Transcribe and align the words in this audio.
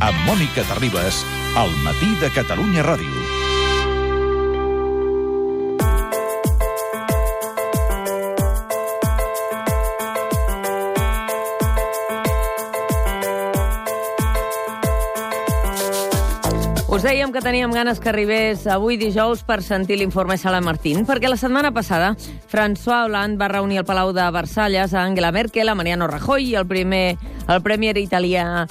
amb 0.00 0.16
Mònica 0.26 0.60
Terribas, 0.68 1.22
al 1.56 1.72
matí 1.84 2.10
de 2.20 2.28
Catalunya 2.34 2.84
Ràdio. 2.84 3.12
Us 16.92 17.04
dèiem 17.04 17.32
que 17.32 17.42
teníem 17.44 17.72
ganes 17.72 18.00
que 18.00 18.08
arribés 18.08 18.66
avui 18.72 18.96
dijous 18.96 19.42
per 19.44 19.62
sentir 19.62 19.98
l'informe 20.00 20.38
Sala 20.40 20.62
Martín, 20.64 21.04
perquè 21.04 21.28
la 21.28 21.36
setmana 21.36 21.72
passada 21.72 22.14
François 22.48 23.04
Hollande 23.04 23.40
va 23.40 23.52
reunir 23.52 23.80
al 23.80 23.88
Palau 23.88 24.12
de 24.16 24.24
Versalles 24.32 24.94
a 24.94 25.04
Angela 25.04 25.32
Merkel, 25.32 25.68
a 25.68 25.74
Mariano 25.76 26.08
Rajoy 26.08 26.52
i 26.52 26.56
el, 26.56 26.64
primer, 26.68 27.18
el 27.48 27.60
premier 27.60 27.98
italià 28.00 28.66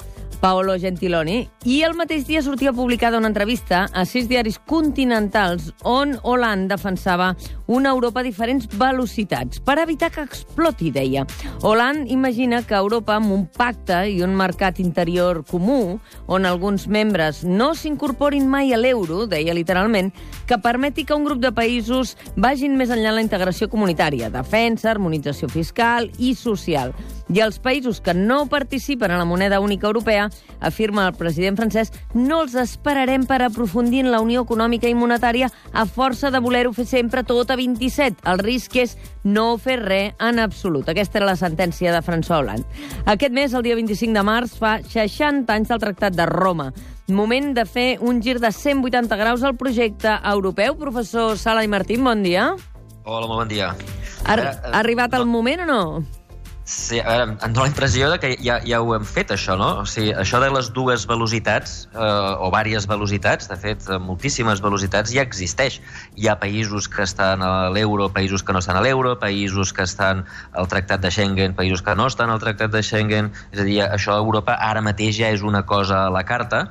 Paolo 0.46 0.76
Gentiloni, 0.78 1.40
i 1.66 1.80
el 1.82 1.96
mateix 1.98 2.28
dia 2.28 2.38
sortia 2.38 2.70
publicada 2.70 3.18
una 3.18 3.26
entrevista 3.26 3.80
a 3.90 4.04
sis 4.06 4.28
diaris 4.30 4.60
continentals 4.70 5.72
on 5.82 6.12
Hollande 6.22 6.76
defensava 6.76 7.32
una 7.66 7.90
Europa 7.90 8.20
a 8.20 8.26
diferents 8.26 8.68
velocitats 8.78 9.60
per 9.60 9.78
evitar 9.82 10.10
que 10.14 10.22
exploti, 10.22 10.90
deia. 10.90 11.26
Hollande 11.62 12.10
imagina 12.12 12.62
que 12.62 12.74
Europa, 12.74 13.16
amb 13.16 13.32
un 13.32 13.46
pacte 13.46 14.04
i 14.10 14.22
un 14.22 14.34
mercat 14.36 14.80
interior 14.80 15.42
comú, 15.44 15.98
on 16.26 16.46
alguns 16.46 16.86
membres 16.88 17.42
no 17.44 17.74
s'incorporin 17.74 18.48
mai 18.48 18.72
a 18.72 18.78
l'euro, 18.78 19.26
deia 19.26 19.54
literalment, 19.54 20.12
que 20.46 20.58
permeti 20.62 21.04
que 21.04 21.14
un 21.14 21.24
grup 21.24 21.42
de 21.42 21.52
països 21.52 22.16
vagin 22.36 22.76
més 22.78 22.90
enllà 22.94 23.10
en 23.10 23.20
la 23.20 23.26
integració 23.26 23.68
comunitària, 23.68 24.30
defensa, 24.30 24.90
harmonització 24.90 25.50
fiscal 25.50 26.10
i 26.18 26.34
social. 26.38 26.94
I 27.26 27.40
els 27.42 27.58
països 27.58 27.98
que 28.00 28.14
no 28.14 28.44
participen 28.46 29.10
en 29.10 29.18
la 29.18 29.26
moneda 29.26 29.58
única 29.60 29.88
europea, 29.88 30.28
afirma 30.60 31.08
el 31.08 31.16
president 31.18 31.58
francès, 31.58 31.90
no 32.14 32.44
els 32.44 32.54
esperarem 32.54 33.26
per 33.26 33.40
aprofundir 33.42 34.04
en 34.04 34.12
la 34.12 34.20
unió 34.22 34.44
econòmica 34.46 34.88
i 34.88 34.94
monetària 34.94 35.50
a 35.72 35.86
força 35.86 36.30
de 36.30 36.40
voler-ho 36.40 36.72
fer 36.76 36.86
sempre 36.86 37.24
tot 37.26 37.50
a 37.50 37.55
27. 37.56 38.22
El 38.28 38.42
risc 38.42 38.76
és 38.80 38.96
no 39.24 39.56
fer 39.58 39.78
res 39.82 40.14
en 40.22 40.40
absolut. 40.42 40.88
Aquesta 40.88 41.20
era 41.20 41.30
la 41.30 41.38
sentència 41.38 41.94
de 41.94 42.02
François 42.04 42.42
Hollande. 42.42 42.66
Aquest 43.06 43.34
mes, 43.34 43.54
el 43.54 43.64
dia 43.66 43.78
25 43.78 44.14
de 44.16 44.24
març, 44.26 44.56
fa 44.60 44.76
60 44.84 45.52
anys 45.52 45.72
del 45.72 45.82
Tractat 45.82 46.16
de 46.16 46.28
Roma. 46.30 46.70
Moment 47.08 47.52
de 47.54 47.64
fer 47.66 47.88
un 48.02 48.20
gir 48.22 48.40
de 48.42 48.50
180 48.50 49.16
graus 49.16 49.44
al 49.46 49.56
projecte 49.56 50.18
europeu. 50.24 50.76
Professor 50.78 51.38
Sala 51.38 51.64
i 51.64 51.70
Martín, 51.70 52.04
bon 52.04 52.22
dia. 52.26 52.52
Hola, 53.06 53.26
molt 53.26 53.44
bon 53.44 53.50
dia. 53.50 53.72
Ha, 54.26 54.34
ha 54.34 54.78
arribat 54.80 55.14
el 55.14 55.26
moment 55.30 55.62
o 55.62 55.66
no? 55.70 55.82
Sí, 56.66 56.98
a 56.98 57.04
veure, 57.06 57.24
em 57.30 57.52
dóna 57.54 57.68
la 57.68 57.70
impressió 57.70 58.08
de 58.10 58.16
que 58.18 58.32
ja, 58.42 58.56
ja 58.66 58.80
ho 58.82 58.88
hem 58.96 59.04
fet, 59.06 59.30
això, 59.30 59.54
no? 59.54 59.68
O 59.78 59.86
sigui, 59.86 60.08
això 60.18 60.40
de 60.42 60.48
les 60.50 60.72
dues 60.74 61.04
velocitats, 61.06 61.76
eh, 61.94 62.06
o 62.42 62.48
vàries 62.50 62.88
velocitats, 62.90 63.46
de 63.46 63.58
fet, 63.62 63.86
moltíssimes 64.02 64.58
velocitats, 64.64 65.12
ja 65.14 65.22
existeix. 65.22 65.76
Hi 66.18 66.26
ha 66.26 66.34
països 66.42 66.88
que 66.90 67.06
estan 67.06 67.44
a 67.46 67.52
l'euro, 67.70 68.08
països 68.16 68.42
que 68.42 68.56
no 68.56 68.64
estan 68.64 68.80
a 68.80 68.82
l'euro, 68.82 69.14
països 69.22 69.70
que 69.70 69.86
estan 69.86 70.24
al 70.58 70.66
Tractat 70.66 71.06
de 71.06 71.14
Schengen, 71.14 71.54
països 71.54 71.86
que 71.86 71.94
no 71.94 72.10
estan 72.10 72.34
al 72.34 72.42
Tractat 72.42 72.74
de 72.74 72.82
Schengen... 72.82 73.30
És 73.54 73.62
a 73.62 73.70
dir, 73.70 73.78
això 73.86 74.16
a 74.16 74.26
Europa 74.26 74.58
ara 74.58 74.82
mateix 74.82 75.14
ja 75.22 75.30
és 75.30 75.46
una 75.46 75.62
cosa 75.70 76.08
a 76.08 76.10
la 76.10 76.26
carta, 76.26 76.64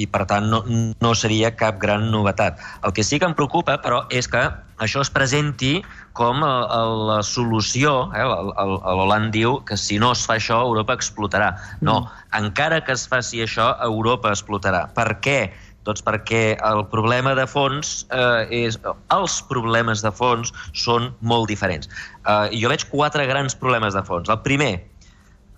i 0.00 0.06
per 0.10 0.24
tant 0.30 0.48
no, 0.52 0.62
no 0.66 1.12
seria 1.18 1.52
cap 1.56 1.78
gran 1.82 2.08
novetat. 2.12 2.60
El 2.86 2.94
que 2.96 3.04
sí 3.06 3.20
que 3.20 3.28
em 3.28 3.36
preocupa, 3.36 3.76
però, 3.84 4.04
és 4.10 4.28
que 4.30 4.42
això 4.80 5.02
es 5.04 5.10
presenti 5.12 5.78
com 6.16 6.44
a, 6.44 6.52
a 6.72 6.80
la 7.10 7.18
solució, 7.26 8.08
eh? 8.16 8.24
l'Holand 8.24 9.32
diu 9.36 9.58
que 9.68 9.76
si 9.78 10.00
no 10.00 10.12
es 10.16 10.24
fa 10.26 10.38
això 10.38 10.62
Europa 10.64 10.96
explotarà. 10.96 11.52
No, 11.80 12.00
mm. 12.02 12.30
encara 12.40 12.80
que 12.86 12.96
es 12.96 13.06
faci 13.10 13.44
això 13.44 13.74
Europa 13.86 14.32
explotarà. 14.32 14.86
Per 14.96 15.10
què? 15.24 15.40
Doncs 15.88 16.04
perquè 16.04 16.58
el 16.66 16.82
problema 16.92 17.32
de 17.38 17.46
fons 17.48 18.04
eh, 18.12 18.64
és... 18.66 18.76
Els 19.14 19.38
problemes 19.48 20.04
de 20.04 20.12
fons 20.12 20.52
són 20.76 21.08
molt 21.20 21.48
diferents. 21.48 21.88
Eh, 22.24 22.56
jo 22.60 22.72
veig 22.72 22.84
quatre 22.92 23.24
grans 23.30 23.56
problemes 23.56 23.96
de 23.96 24.04
fons. 24.04 24.28
El 24.32 24.42
primer, 24.44 24.74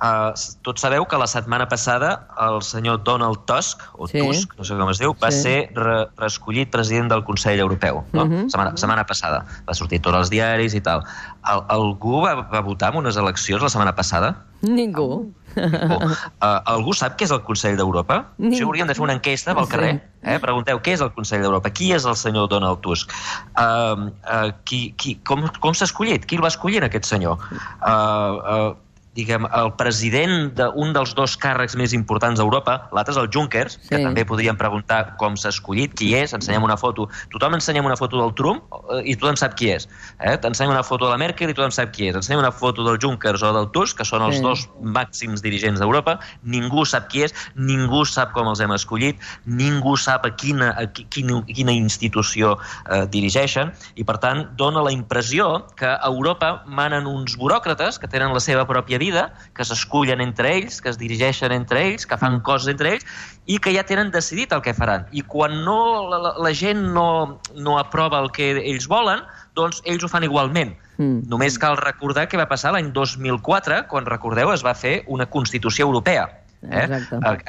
Uh, 0.03 0.33
tots 0.67 0.83
sabeu 0.83 1.05
que 1.07 1.19
la 1.21 1.29
setmana 1.31 1.69
passada 1.71 2.27
el 2.43 2.57
senyor 2.67 3.05
Donald 3.07 3.45
Tusk, 3.47 3.85
o 3.95 4.09
sí. 4.11 4.19
Tusk, 4.19 4.57
no 4.59 4.65
sé 4.67 4.75
com 4.75 4.89
es 4.91 4.99
diu, 4.99 5.13
va 5.23 5.31
sí. 5.31 5.45
ser 5.45 5.59
re 5.77 6.09
reescollit 6.19 6.73
president 6.75 7.13
del 7.13 7.23
Consell 7.23 7.63
Europeu. 7.63 8.03
No? 8.11 8.25
Uh 8.25 8.33
-huh. 8.33 8.49
setmana, 8.51 8.73
setmana 8.77 9.07
passada. 9.07 9.45
Va 9.69 9.75
sortir 9.75 10.01
tots 10.03 10.19
els 10.19 10.31
diaris 10.31 10.75
i 10.75 10.81
tal. 10.81 11.05
Al 11.43 11.65
algú 11.69 12.25
va, 12.27 12.35
va 12.51 12.61
votar 12.61 12.91
en 12.91 12.99
unes 12.99 13.17
eleccions 13.17 13.63
la 13.63 13.69
setmana 13.69 13.95
passada? 13.95 14.43
Ningú. 14.63 15.31
Ningú. 15.55 15.99
Uh, 16.43 16.59
algú 16.65 16.95
sap 16.95 17.17
què 17.17 17.25
és 17.25 17.31
el 17.31 17.43
Consell 17.47 17.77
d'Europa? 17.77 18.25
Si 18.39 18.63
hauríem 18.63 18.89
de 18.89 18.95
fer 18.95 19.05
una 19.05 19.13
enquesta 19.13 19.55
pel 19.55 19.69
carrer. 19.69 20.03
Eh? 20.23 20.39
Pregunteu 20.39 20.81
què 20.81 20.95
és 20.95 21.01
el 21.01 21.13
Consell 21.13 21.43
d'Europa, 21.43 21.71
qui 21.71 21.93
és 21.93 22.05
el 22.05 22.17
senyor 22.17 22.49
Donald 22.49 22.81
Tusk, 22.81 23.13
uh, 23.55 24.11
uh, 24.27 24.51
qui, 24.65 24.95
qui, 24.97 25.21
com, 25.23 25.47
com 25.61 25.75
s'ha 25.75 25.85
escollit, 25.85 26.27
qui 26.27 26.37
el 26.37 26.43
va 26.43 26.49
escollir 26.49 26.83
aquest 26.83 27.05
senyor. 27.05 27.39
Uh, 27.83 28.71
uh, 28.71 28.75
diguem, 29.17 29.45
el 29.53 29.73
president 29.77 30.53
d'un 30.57 30.93
dels 30.97 31.13
dos 31.17 31.35
càrrecs 31.41 31.77
més 31.77 31.93
importants 31.97 32.41
d'Europa, 32.41 32.79
l'altre 32.97 33.13
és 33.13 33.21
el 33.21 33.29
Junckers, 33.33 33.77
sí. 33.77 33.91
que 33.91 34.01
també 34.01 34.25
podríem 34.29 34.57
preguntar 34.61 35.19
com 35.21 35.37
s'ha 35.37 35.53
escollit, 35.53 35.93
qui 35.99 36.13
és, 36.17 36.33
ensenyem 36.37 36.65
una 36.65 36.79
foto. 36.81 37.09
Tothom 37.35 37.59
ensenyem 37.59 37.85
una 37.89 37.99
foto 38.01 38.21
del 38.21 38.33
Trump 38.39 38.65
eh, 38.73 39.03
i 39.13 39.17
tothom 39.19 39.37
sap 39.41 39.57
qui 39.59 39.69
és. 39.75 39.89
Eh? 40.21 40.37
T'ensenyem 40.41 40.73
una 40.73 40.85
foto 40.87 41.07
de 41.07 41.13
la 41.13 41.21
Merkel 41.21 41.53
i 41.53 41.57
tothom 41.57 41.75
sap 41.75 41.93
qui 41.93 42.09
és. 42.09 42.17
Ensenyem 42.17 42.41
una 42.41 42.53
foto 42.57 42.87
del 42.87 42.97
Junckers 43.03 43.45
o 43.45 43.53
del 43.57 43.69
Tusk, 43.77 44.01
que 44.01 44.09
són 44.09 44.25
els 44.25 44.39
sí. 44.41 44.45
dos 44.47 44.65
màxims 44.81 45.45
dirigents 45.45 45.83
d'Europa, 45.83 46.17
ningú 46.57 46.87
sap 46.89 47.11
qui 47.13 47.27
és, 47.27 47.37
ningú 47.57 48.07
sap 48.09 48.33
com 48.37 48.49
els 48.49 48.65
hem 48.65 48.73
escollit, 48.73 49.21
ningú 49.45 49.99
sap 50.01 50.25
a 50.25 50.33
quina, 50.41 50.73
a 50.81 50.89
quina, 50.89 51.43
quina 51.53 51.77
institució 51.77 52.57
eh, 52.57 53.05
dirigeixen, 53.13 53.75
i 54.01 54.09
per 54.09 54.17
tant 54.25 54.47
dona 54.57 54.85
la 54.89 54.95
impressió 54.95 55.67
que 55.77 55.91
a 55.93 56.09
Europa 56.09 56.63
manen 56.65 57.05
uns 57.11 57.37
buròcrates 57.37 58.01
que 58.01 58.09
tenen 58.09 58.33
la 58.33 58.41
seva 58.41 58.65
pròpia 58.69 59.02
vida, 59.03 59.27
que 59.57 59.67
s'escullen 59.67 60.23
entre 60.25 60.55
ells, 60.55 60.81
que 60.81 60.93
es 60.93 60.99
dirigeixen 61.01 61.53
entre 61.55 61.83
ells, 61.89 62.07
que 62.07 62.19
fan 62.21 62.39
coses 62.47 62.71
entre 62.73 62.95
ells 62.95 63.07
i 63.51 63.59
que 63.59 63.75
ja 63.75 63.83
tenen 63.87 64.13
decidit 64.15 64.55
el 64.55 64.63
que 64.63 64.75
faran. 64.79 65.09
I 65.11 65.25
quan 65.27 65.59
no, 65.67 65.79
la, 66.13 66.37
la 66.39 66.55
gent 66.55 66.87
no, 66.95 67.41
no 67.59 67.79
aprova 67.83 68.23
el 68.23 68.31
que 68.35 68.53
ells 68.63 68.87
volen, 68.91 69.25
doncs 69.59 69.83
ells 69.85 70.07
ho 70.07 70.13
fan 70.13 70.29
igualment. 70.29 70.77
Mm. 70.99 71.27
Només 71.33 71.59
cal 71.59 71.77
recordar 71.81 72.29
què 72.31 72.39
va 72.41 72.47
passar 72.51 72.73
l'any 72.77 72.93
2004, 72.95 73.85
quan, 73.91 74.07
recordeu, 74.07 74.55
es 74.55 74.63
va 74.65 74.77
fer 74.79 75.01
una 75.11 75.27
Constitució 75.27 75.91
Europea 75.91 76.31
Eh? 76.71 76.87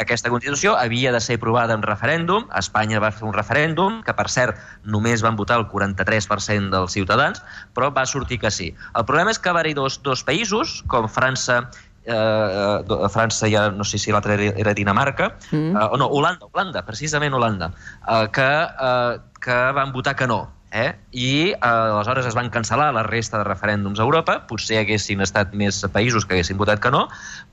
Aquesta 0.02 0.32
Constitució 0.34 0.74
havia 0.80 1.12
de 1.14 1.22
ser 1.22 1.38
aprovada 1.38 1.76
en 1.78 1.84
referèndum, 1.86 2.48
Espanya 2.58 3.02
va 3.04 3.12
fer 3.14 3.28
un 3.28 3.36
referèndum, 3.36 4.02
que 4.06 4.16
per 4.18 4.26
cert 4.34 4.60
només 4.84 5.22
van 5.22 5.38
votar 5.38 5.60
el 5.62 5.68
43% 5.70 6.74
dels 6.74 6.98
ciutadans, 6.98 7.44
però 7.78 7.92
va 7.94 8.08
sortir 8.10 8.40
que 8.42 8.52
sí. 8.52 8.72
El 8.98 9.06
problema 9.06 9.34
és 9.34 9.40
que 9.40 9.52
va 9.52 9.62
haver-hi 9.62 9.78
dos, 9.78 10.02
dos 10.06 10.26
països, 10.26 10.82
com 10.90 11.10
França 11.12 11.62
eh, 12.06 12.14
eh, 12.14 13.10
França 13.10 13.50
ja 13.50 13.70
no 13.72 13.86
sé 13.88 14.00
si 14.02 14.12
l'altre 14.12 14.36
era, 14.36 14.54
era 14.60 14.74
Dinamarca 14.74 15.38
mm. 15.52 15.76
eh, 15.76 15.88
o 15.92 15.98
no, 15.98 16.10
Holanda, 16.10 16.50
Holanda, 16.52 16.84
precisament 16.86 17.34
Holanda 17.34 17.72
eh, 17.72 18.28
que, 18.34 18.50
eh, 18.90 19.20
que 19.40 19.60
van 19.78 19.94
votar 19.94 20.16
que 20.16 20.28
no 20.28 20.42
eh? 20.74 20.96
i 21.14 21.54
eh, 21.54 21.58
aleshores 21.62 22.26
es 22.26 22.36
van 22.36 22.50
cancel·lar 22.52 22.90
la 22.96 23.06
resta 23.06 23.40
de 23.40 23.46
referèndums 23.48 24.02
a 24.02 24.08
Europa, 24.08 24.40
potser 24.50 24.82
haguessin 24.82 25.22
estat 25.24 25.54
més 25.56 25.80
països 25.94 26.26
que 26.26 26.36
haguessin 26.36 26.58
votat 26.58 26.82
que 26.84 26.92
no, 26.92 27.06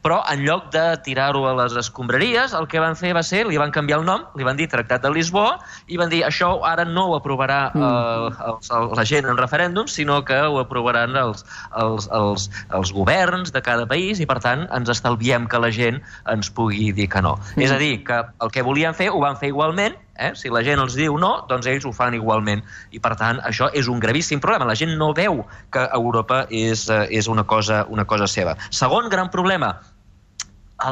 però 0.03 0.23
en 0.33 0.43
lloc 0.47 0.71
de 0.73 0.85
tirar-ho 1.05 1.45
a 1.47 1.53
les 1.59 1.77
escombraries, 1.77 2.55
el 2.57 2.67
que 2.73 2.81
van 2.83 2.97
fer 2.97 3.13
va 3.17 3.23
ser, 3.27 3.45
li 3.47 3.61
van 3.61 3.75
canviar 3.75 4.01
el 4.01 4.09
nom, 4.09 4.25
li 4.41 4.47
van 4.49 4.59
dir 4.59 4.71
Tractat 4.73 5.05
de 5.05 5.13
Lisboa, 5.13 5.59
i 5.93 6.01
van 6.01 6.11
dir 6.13 6.23
això 6.27 6.55
ara 6.67 6.87
no 6.89 7.11
ho 7.11 7.17
aprovarà 7.21 7.61
mm. 7.75 7.85
eh, 7.85 8.49
els, 8.49 8.73
el, 8.75 8.91
la 8.97 9.07
gent 9.13 9.29
en 9.29 9.39
referèndum, 9.39 9.91
sinó 9.93 10.23
que 10.25 10.41
ho 10.41 10.59
aprovaran 10.63 11.17
els, 11.21 11.45
els, 11.77 12.09
els, 12.17 12.49
els 12.77 12.95
governs 12.97 13.53
de 13.53 13.63
cada 13.63 13.87
país, 13.91 14.25
i 14.25 14.29
per 14.31 14.41
tant 14.41 14.65
ens 14.73 14.93
estalviem 14.97 15.47
que 15.51 15.61
la 15.61 15.71
gent 15.75 16.01
ens 16.33 16.51
pugui 16.57 16.91
dir 16.97 17.11
que 17.13 17.23
no. 17.25 17.37
Mm. 17.55 17.67
És 17.69 17.77
a 17.77 17.81
dir, 17.81 17.99
que 18.09 18.23
el 18.41 18.55
que 18.55 18.65
volien 18.65 18.97
fer 18.97 19.13
ho 19.13 19.21
van 19.21 19.37
fer 19.37 19.53
igualment, 19.53 19.99
Eh? 20.21 20.33
Si 20.37 20.53
la 20.53 20.63
gent 20.67 20.83
els 20.83 20.97
diu 20.99 21.17
no, 21.19 21.31
doncs 21.49 21.69
ells 21.71 21.87
ho 21.89 21.93
fan 21.97 22.15
igualment. 22.19 22.63
I, 22.93 23.01
per 23.03 23.15
tant, 23.21 23.41
això 23.49 23.71
és 23.77 23.89
un 23.89 24.03
gravíssim 24.03 24.43
problema. 24.43 24.69
La 24.69 24.77
gent 24.79 24.93
no 25.01 25.13
veu 25.17 25.43
que 25.73 25.87
Europa 25.97 26.45
és, 26.51 26.85
eh, 26.93 27.07
és 27.19 27.31
una, 27.33 27.47
cosa, 27.49 27.85
una 27.89 28.05
cosa 28.05 28.29
seva. 28.29 28.57
Segon 28.71 29.09
gran 29.09 29.33
problema, 29.33 29.73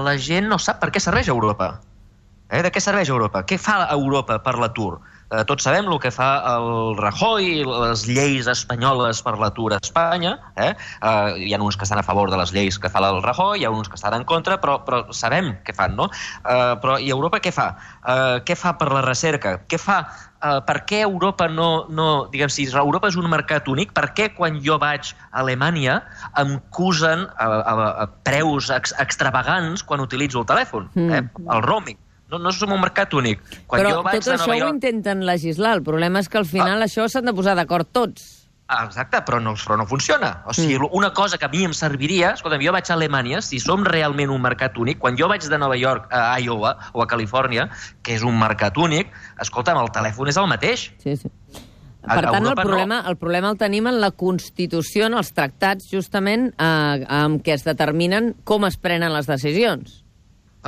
la 0.09 0.17
gent 0.17 0.49
no 0.49 0.59
sap 0.61 0.81
per 0.81 0.91
què 0.95 1.01
serveix 1.01 1.29
Europa. 1.29 1.77
Eh? 2.49 2.63
De 2.65 2.73
què 2.73 2.81
serveix 2.81 3.13
Europa? 3.13 3.45
Què 3.45 3.61
fa 3.61 3.83
Europa 3.93 4.41
per 4.45 4.57
l'atur? 4.61 4.99
Eh, 5.29 5.43
tots 5.45 5.67
sabem 5.67 5.85
el 5.93 5.99
que 6.01 6.11
fa 6.15 6.29
el 6.55 6.97
Rajoy, 6.97 7.61
les 7.69 8.05
lleis 8.09 8.47
espanyoles 8.49 9.21
per 9.25 9.35
l'atur 9.37 9.75
a 9.77 9.81
Espanya. 9.83 10.39
Eh? 10.57 10.71
Eh, 10.73 11.49
hi 11.49 11.53
ha 11.53 11.61
uns 11.61 11.77
que 11.77 11.85
estan 11.85 12.01
a 12.01 12.07
favor 12.07 12.33
de 12.33 12.39
les 12.41 12.55
lleis 12.57 12.79
que 12.81 12.89
fa 12.89 13.03
el 13.05 13.21
Rajoy, 13.23 13.61
hi 13.61 13.67
ha 13.69 13.73
uns 13.75 13.91
que 13.93 13.99
estan 14.01 14.17
en 14.17 14.25
contra, 14.25 14.57
però, 14.63 14.79
però 14.87 15.03
sabem 15.13 15.53
què 15.67 15.77
fan, 15.77 15.99
no? 16.01 16.09
Eh, 16.49 16.73
però 16.81 16.97
i 16.97 17.13
Europa 17.13 17.43
què 17.45 17.53
fa? 17.53 17.69
Eh, 18.09 18.41
què 18.49 18.57
fa 18.57 18.79
per 18.81 18.89
la 18.95 19.05
recerca? 19.05 19.59
Què 19.69 19.81
fa 19.81 20.01
Uh, 20.39 20.61
per 20.63 20.85
què 20.87 21.01
Europa 21.03 21.49
no, 21.51 21.89
no... 21.91 22.29
Diguem, 22.31 22.47
si 22.55 22.69
Europa 22.71 23.09
és 23.11 23.17
un 23.19 23.27
mercat 23.27 23.67
únic, 23.67 23.91
per 23.91 24.13
què 24.15 24.29
quan 24.37 24.61
jo 24.63 24.77
vaig 24.79 25.11
a 25.33 25.41
Alemanya 25.43 25.97
em 26.39 26.61
cusen 26.71 27.25
a, 27.27 27.49
a, 27.59 27.89
a 28.05 28.07
preus 28.23 28.71
ex, 28.71 28.95
extravagants 29.03 29.83
quan 29.83 30.05
utilitzo 30.05 30.45
el 30.45 30.47
telèfon? 30.47 30.87
Mm. 30.95 31.11
Eh? 31.11 31.49
El 31.57 31.67
roaming 31.67 31.99
No, 32.29 32.39
no 32.39 32.53
som 32.53 32.75
un 32.75 32.81
mercat 32.83 33.15
únic. 33.17 33.41
Quan 33.67 33.81
Però 33.81 33.95
jo 33.97 34.03
vaig 34.05 34.19
tot 34.21 34.35
això 34.35 34.45
Nova 34.45 34.57
ho 34.57 34.61
York... 34.61 34.75
intenten 34.77 35.25
legislar. 35.25 35.79
El 35.79 35.85
problema 35.87 36.21
és 36.21 36.29
que 36.29 36.41
al 36.41 36.49
final 36.49 36.85
això 36.85 37.09
s'han 37.09 37.31
de 37.31 37.35
posar 37.37 37.57
d'acord 37.57 37.89
tots. 37.89 38.35
Ah, 38.69 38.83
exacte, 38.85 39.23
però 39.25 39.39
no, 39.41 39.55
però 39.57 39.79
no 39.81 39.87
funciona. 39.89 40.43
O 40.45 40.53
sigui, 40.53 40.77
mm. 40.77 40.91
una 40.93 41.15
cosa 41.17 41.39
que 41.41 41.47
a 41.47 41.49
mi 41.49 41.63
em 41.65 41.73
serviria... 41.73 42.35
Escolta'm, 42.37 42.61
jo 42.61 42.75
vaig 42.75 42.91
a 42.91 42.97
Alemanya, 42.99 43.41
si 43.41 43.63
som 43.65 43.87
realment 43.87 44.29
un 44.29 44.43
mercat 44.45 44.77
únic, 44.77 44.99
quan 45.01 45.17
jo 45.17 45.25
vaig 45.31 45.47
de 45.49 45.59
Nova 45.59 45.79
York 45.81 46.13
a 46.13 46.37
Iowa 46.37 46.75
o 46.93 47.01
a 47.01 47.07
Califòrnia, 47.09 47.71
que 48.05 48.13
és 48.19 48.27
un 48.29 48.37
mercat 48.37 48.77
únic, 48.77 49.15
escolta'm, 49.41 49.81
el 49.81 49.89
telèfon 49.95 50.29
és 50.29 50.37
el 50.37 50.51
mateix. 50.53 50.85
Sí, 51.01 51.17
sí. 51.17 51.33
Per 52.05 52.19
a 52.21 52.27
tant, 52.29 52.43
el 52.43 52.51
Europa 52.51 52.61
no. 52.61 52.69
problema, 52.69 52.99
el 53.09 53.17
problema 53.17 53.55
el 53.55 53.59
tenim 53.61 53.89
en 53.89 54.03
la 54.03 54.11
Constitució, 54.13 55.09
en 55.09 55.17
els 55.17 55.33
tractats, 55.33 55.89
justament, 55.89 56.51
eh, 56.53 57.09
amb 57.23 57.41
què 57.45 57.57
es 57.57 57.65
determinen 57.65 58.35
com 58.45 58.69
es 58.69 58.77
prenen 58.77 59.17
les 59.17 59.33
decisions. 59.33 60.03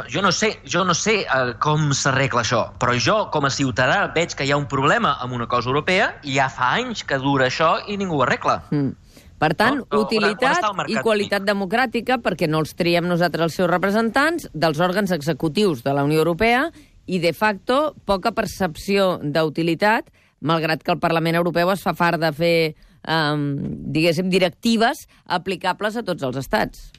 Jo 0.09 0.23
no 0.23 0.31
sé, 0.33 0.61
jo 0.65 0.85
no 0.87 0.95
sé 0.95 1.25
uh, 1.27 1.57
com 1.59 1.91
s'arregla 1.93 2.45
això, 2.45 2.61
però 2.79 2.95
jo, 2.95 3.17
com 3.35 3.45
a 3.45 3.51
ciutadà, 3.51 4.05
veig 4.15 4.37
que 4.39 4.47
hi 4.47 4.53
ha 4.55 4.57
un 4.57 4.69
problema 4.71 5.17
amb 5.21 5.35
una 5.35 5.49
cosa 5.51 5.69
europea 5.69 6.13
i 6.23 6.37
ja 6.39 6.47
fa 6.49 6.71
anys 6.79 7.03
que 7.05 7.19
dura 7.19 7.49
això 7.51 7.73
i 7.91 7.97
ningú 7.99 8.21
ho 8.21 8.23
arregla. 8.23 8.61
Mm. 8.71 8.93
Per 9.41 9.55
tant, 9.57 9.77
No, 9.81 9.87
on- 9.91 9.99
on 9.99 10.05
utilitat 10.07 10.63
el 10.63 10.77
mercat 10.77 10.91
i 10.95 11.03
qualitat 11.03 11.43
democràtica, 11.43 12.19
perquè 12.23 12.47
no 12.49 12.61
els 12.61 12.75
triem 12.77 13.09
nosaltres 13.09 13.43
els 13.49 13.55
seus 13.57 13.71
representants, 13.71 14.49
dels 14.55 14.79
òrgans 14.81 15.11
executius 15.11 15.83
de 15.83 15.93
la 15.97 16.05
Unió 16.05 16.19
Europea, 16.23 16.71
i 17.07 17.19
de 17.19 17.33
facto 17.33 17.95
poca 18.05 18.31
percepció 18.33 19.19
d'utilitat, 19.23 20.07
malgrat 20.41 20.83
que 20.85 20.93
el 20.93 21.01
Parlament 21.01 21.35
Europeu 21.37 21.71
es 21.73 21.83
fa 21.83 21.95
fart 21.95 22.21
de 22.21 22.31
fer, 22.33 22.75
um, 23.09 23.57
diguéssim, 23.91 24.29
directives 24.31 25.07
aplicables 25.27 25.97
a 25.97 26.03
tots 26.05 26.23
els 26.23 26.37
estats. 26.37 26.93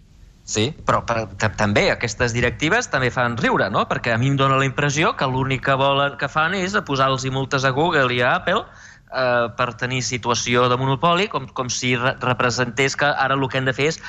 Sí, 0.51 0.67
però 0.85 0.99
per, 1.07 1.25
t- 1.39 1.49
també 1.55 1.85
aquestes 1.93 2.33
directives 2.35 2.89
també 2.91 3.07
fan 3.13 3.37
riure, 3.39 3.69
no? 3.71 3.85
Perquè 3.87 4.11
a 4.11 4.19
mi 4.19 4.27
em 4.27 4.37
dóna 4.39 4.59
la 4.59 4.67
impressió 4.67 5.13
que 5.15 5.29
l'únic 5.29 5.63
que 5.69 5.77
volen 5.79 6.17
que 6.19 6.27
fan 6.31 6.57
és 6.59 6.75
posar-los 6.87 7.23
multes 7.31 7.63
a 7.63 7.71
Google 7.71 8.11
i 8.11 8.19
a 8.19 8.33
Apple 8.41 8.65
eh, 9.11 9.47
per 9.55 9.69
tenir 9.79 10.01
situació 10.03 10.67
de 10.67 10.75
monopoli, 10.79 11.29
com, 11.31 11.47
com 11.55 11.71
si 11.71 11.93
re 11.95 12.17
representés 12.19 12.97
que 12.99 13.07
ara 13.07 13.37
el 13.39 13.47
que 13.47 13.61
hem 13.61 13.69
de 13.69 13.75
fer 13.77 13.87
és 13.93 14.01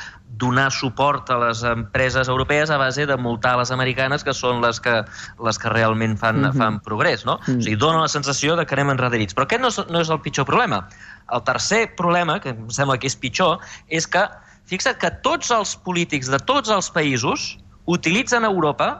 donar 0.42 0.70
suport 0.74 1.30
a 1.30 1.38
les 1.44 1.62
empreses 1.68 2.28
europees 2.32 2.70
a 2.70 2.78
base 2.80 3.06
de 3.06 3.16
multar 3.16 3.54
les 3.60 3.70
americanes, 3.70 4.24
que 4.26 4.34
són 4.34 4.62
les 4.64 4.80
que, 4.82 5.02
les 5.46 5.62
que 5.62 5.70
realment 5.70 6.16
fan, 6.18 6.40
mm 6.40 6.44
-hmm. 6.44 6.58
fan 6.58 6.80
progrés, 6.80 7.24
no? 7.24 7.38
Mm. 7.46 7.58
O 7.58 7.62
sigui, 7.62 7.76
dona 7.76 8.00
la 8.00 8.08
sensació 8.08 8.56
de 8.56 8.66
que 8.66 8.74
anem 8.74 8.90
enrederits. 8.90 9.34
Però 9.34 9.44
aquest 9.44 9.62
no 9.62 9.68
és, 9.68 9.78
no 9.88 10.00
és 10.00 10.10
el 10.10 10.20
pitjor 10.20 10.46
problema. 10.46 10.88
El 11.30 11.42
tercer 11.42 11.94
problema, 11.94 12.40
que 12.40 12.50
em 12.50 12.70
sembla 12.70 12.98
que 12.98 13.06
és 13.06 13.16
pitjor, 13.16 13.58
és 13.88 14.06
que, 14.06 14.28
fixa't 14.70 14.98
que 15.00 15.10
tots 15.24 15.50
els 15.54 15.74
polítics 15.86 16.30
de 16.32 16.38
tots 16.38 16.70
els 16.72 16.90
països 16.92 17.56
utilitzen 17.90 18.44
Europa 18.46 18.92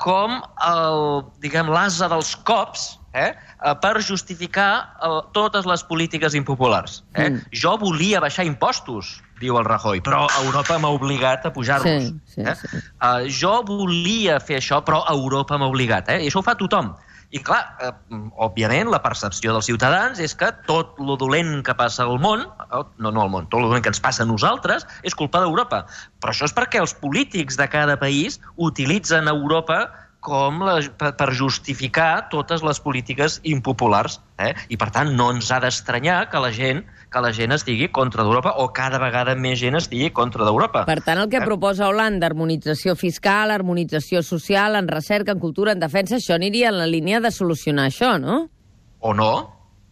com 0.00 0.38
el, 0.64 1.02
diguem, 1.44 1.68
l'asa 1.68 2.08
dels 2.08 2.32
cops 2.48 2.86
eh, 3.12 3.30
eh, 3.34 3.74
per 3.82 4.00
justificar 4.00 4.70
el, 5.04 5.18
totes 5.36 5.68
les 5.68 5.84
polítiques 5.84 6.36
impopulars. 6.38 7.02
Eh? 7.14 7.28
Mm. 7.28 7.42
Jo 7.62 7.74
volia 7.80 8.22
baixar 8.24 8.46
impostos, 8.48 9.18
diu 9.42 9.58
el 9.60 9.68
Rajoy, 9.68 10.00
però 10.04 10.24
Europa 10.40 10.78
m'ha 10.80 10.92
obligat 10.96 11.44
a 11.44 11.52
pujar-los. 11.52 12.08
Sí, 12.08 12.34
sí, 12.34 12.46
eh? 12.46 12.56
sí. 12.56 12.82
Uh, 12.96 13.28
jo 13.28 13.58
volia 13.68 14.40
fer 14.40 14.60
això, 14.60 14.80
però 14.86 15.02
Europa 15.12 15.60
m'ha 15.60 15.68
obligat. 15.68 16.08
Eh? 16.08 16.22
I 16.24 16.32
això 16.32 16.40
ho 16.40 16.46
fa 16.48 16.56
tothom. 16.56 16.94
I 17.30 17.38
clar, 17.46 17.60
eh, 17.78 17.92
òbviament, 18.42 18.90
la 18.90 18.98
percepció 19.04 19.54
dels 19.54 19.68
ciutadans 19.70 20.18
és 20.18 20.34
que 20.34 20.48
tot 20.66 20.98
lo 20.98 21.14
dolent 21.20 21.60
que 21.66 21.76
passa 21.78 22.02
al 22.02 22.18
món, 22.18 22.42
eh, 22.42 22.82
no, 22.98 23.12
no 23.14 23.22
al 23.22 23.30
món, 23.30 23.46
tot 23.52 23.62
lo 23.62 23.70
dolent 23.70 23.84
que 23.86 23.92
ens 23.92 24.02
passa 24.02 24.24
a 24.26 24.30
nosaltres, 24.30 24.86
és 25.06 25.14
culpa 25.14 25.42
d'Europa. 25.44 25.84
Però 26.18 26.34
això 26.34 26.48
és 26.50 26.56
perquè 26.56 26.82
els 26.82 26.94
polítics 26.98 27.58
de 27.60 27.68
cada 27.70 27.96
país 28.00 28.40
utilitzen 28.56 29.30
Europa 29.30 29.84
com 30.20 30.60
la, 30.66 30.76
per 30.98 31.30
justificar 31.36 32.28
totes 32.32 32.64
les 32.66 32.80
polítiques 32.82 33.38
impopulars. 33.48 34.18
Eh? 34.38 34.52
I, 34.68 34.76
per 34.80 34.90
tant, 34.94 35.14
no 35.16 35.30
ens 35.32 35.50
ha 35.50 35.60
d'estranyar 35.62 36.24
que 36.32 36.42
la 36.42 36.52
gent 36.52 36.84
que 37.10 37.20
la 37.20 37.32
gent 37.34 37.52
estigui 37.52 37.88
contra 37.90 38.22
d'Europa 38.22 38.52
o 38.62 38.68
cada 38.72 39.00
vegada 39.02 39.34
més 39.34 39.58
gent 39.58 39.76
estigui 39.76 40.10
contra 40.14 40.44
d'Europa. 40.46 40.84
Per 40.86 41.00
tant, 41.02 41.18
el 41.18 41.28
que 41.28 41.38
Eh? 41.38 41.44
proposa 41.44 41.88
Holanda, 41.88 42.26
harmonització 42.26 42.94
fiscal, 42.96 43.50
harmonització 43.50 44.22
social, 44.22 44.76
en 44.76 44.88
recerca, 44.88 45.32
en 45.32 45.40
cultura, 45.40 45.72
en 45.72 45.80
defensa, 45.80 46.16
això 46.16 46.34
aniria 46.34 46.68
en 46.68 46.78
la 46.78 46.86
línia 46.86 47.20
de 47.20 47.30
solucionar 47.30 47.88
això, 47.90 48.18
no? 48.20 48.48
o 49.00 49.14
no, 49.14 49.32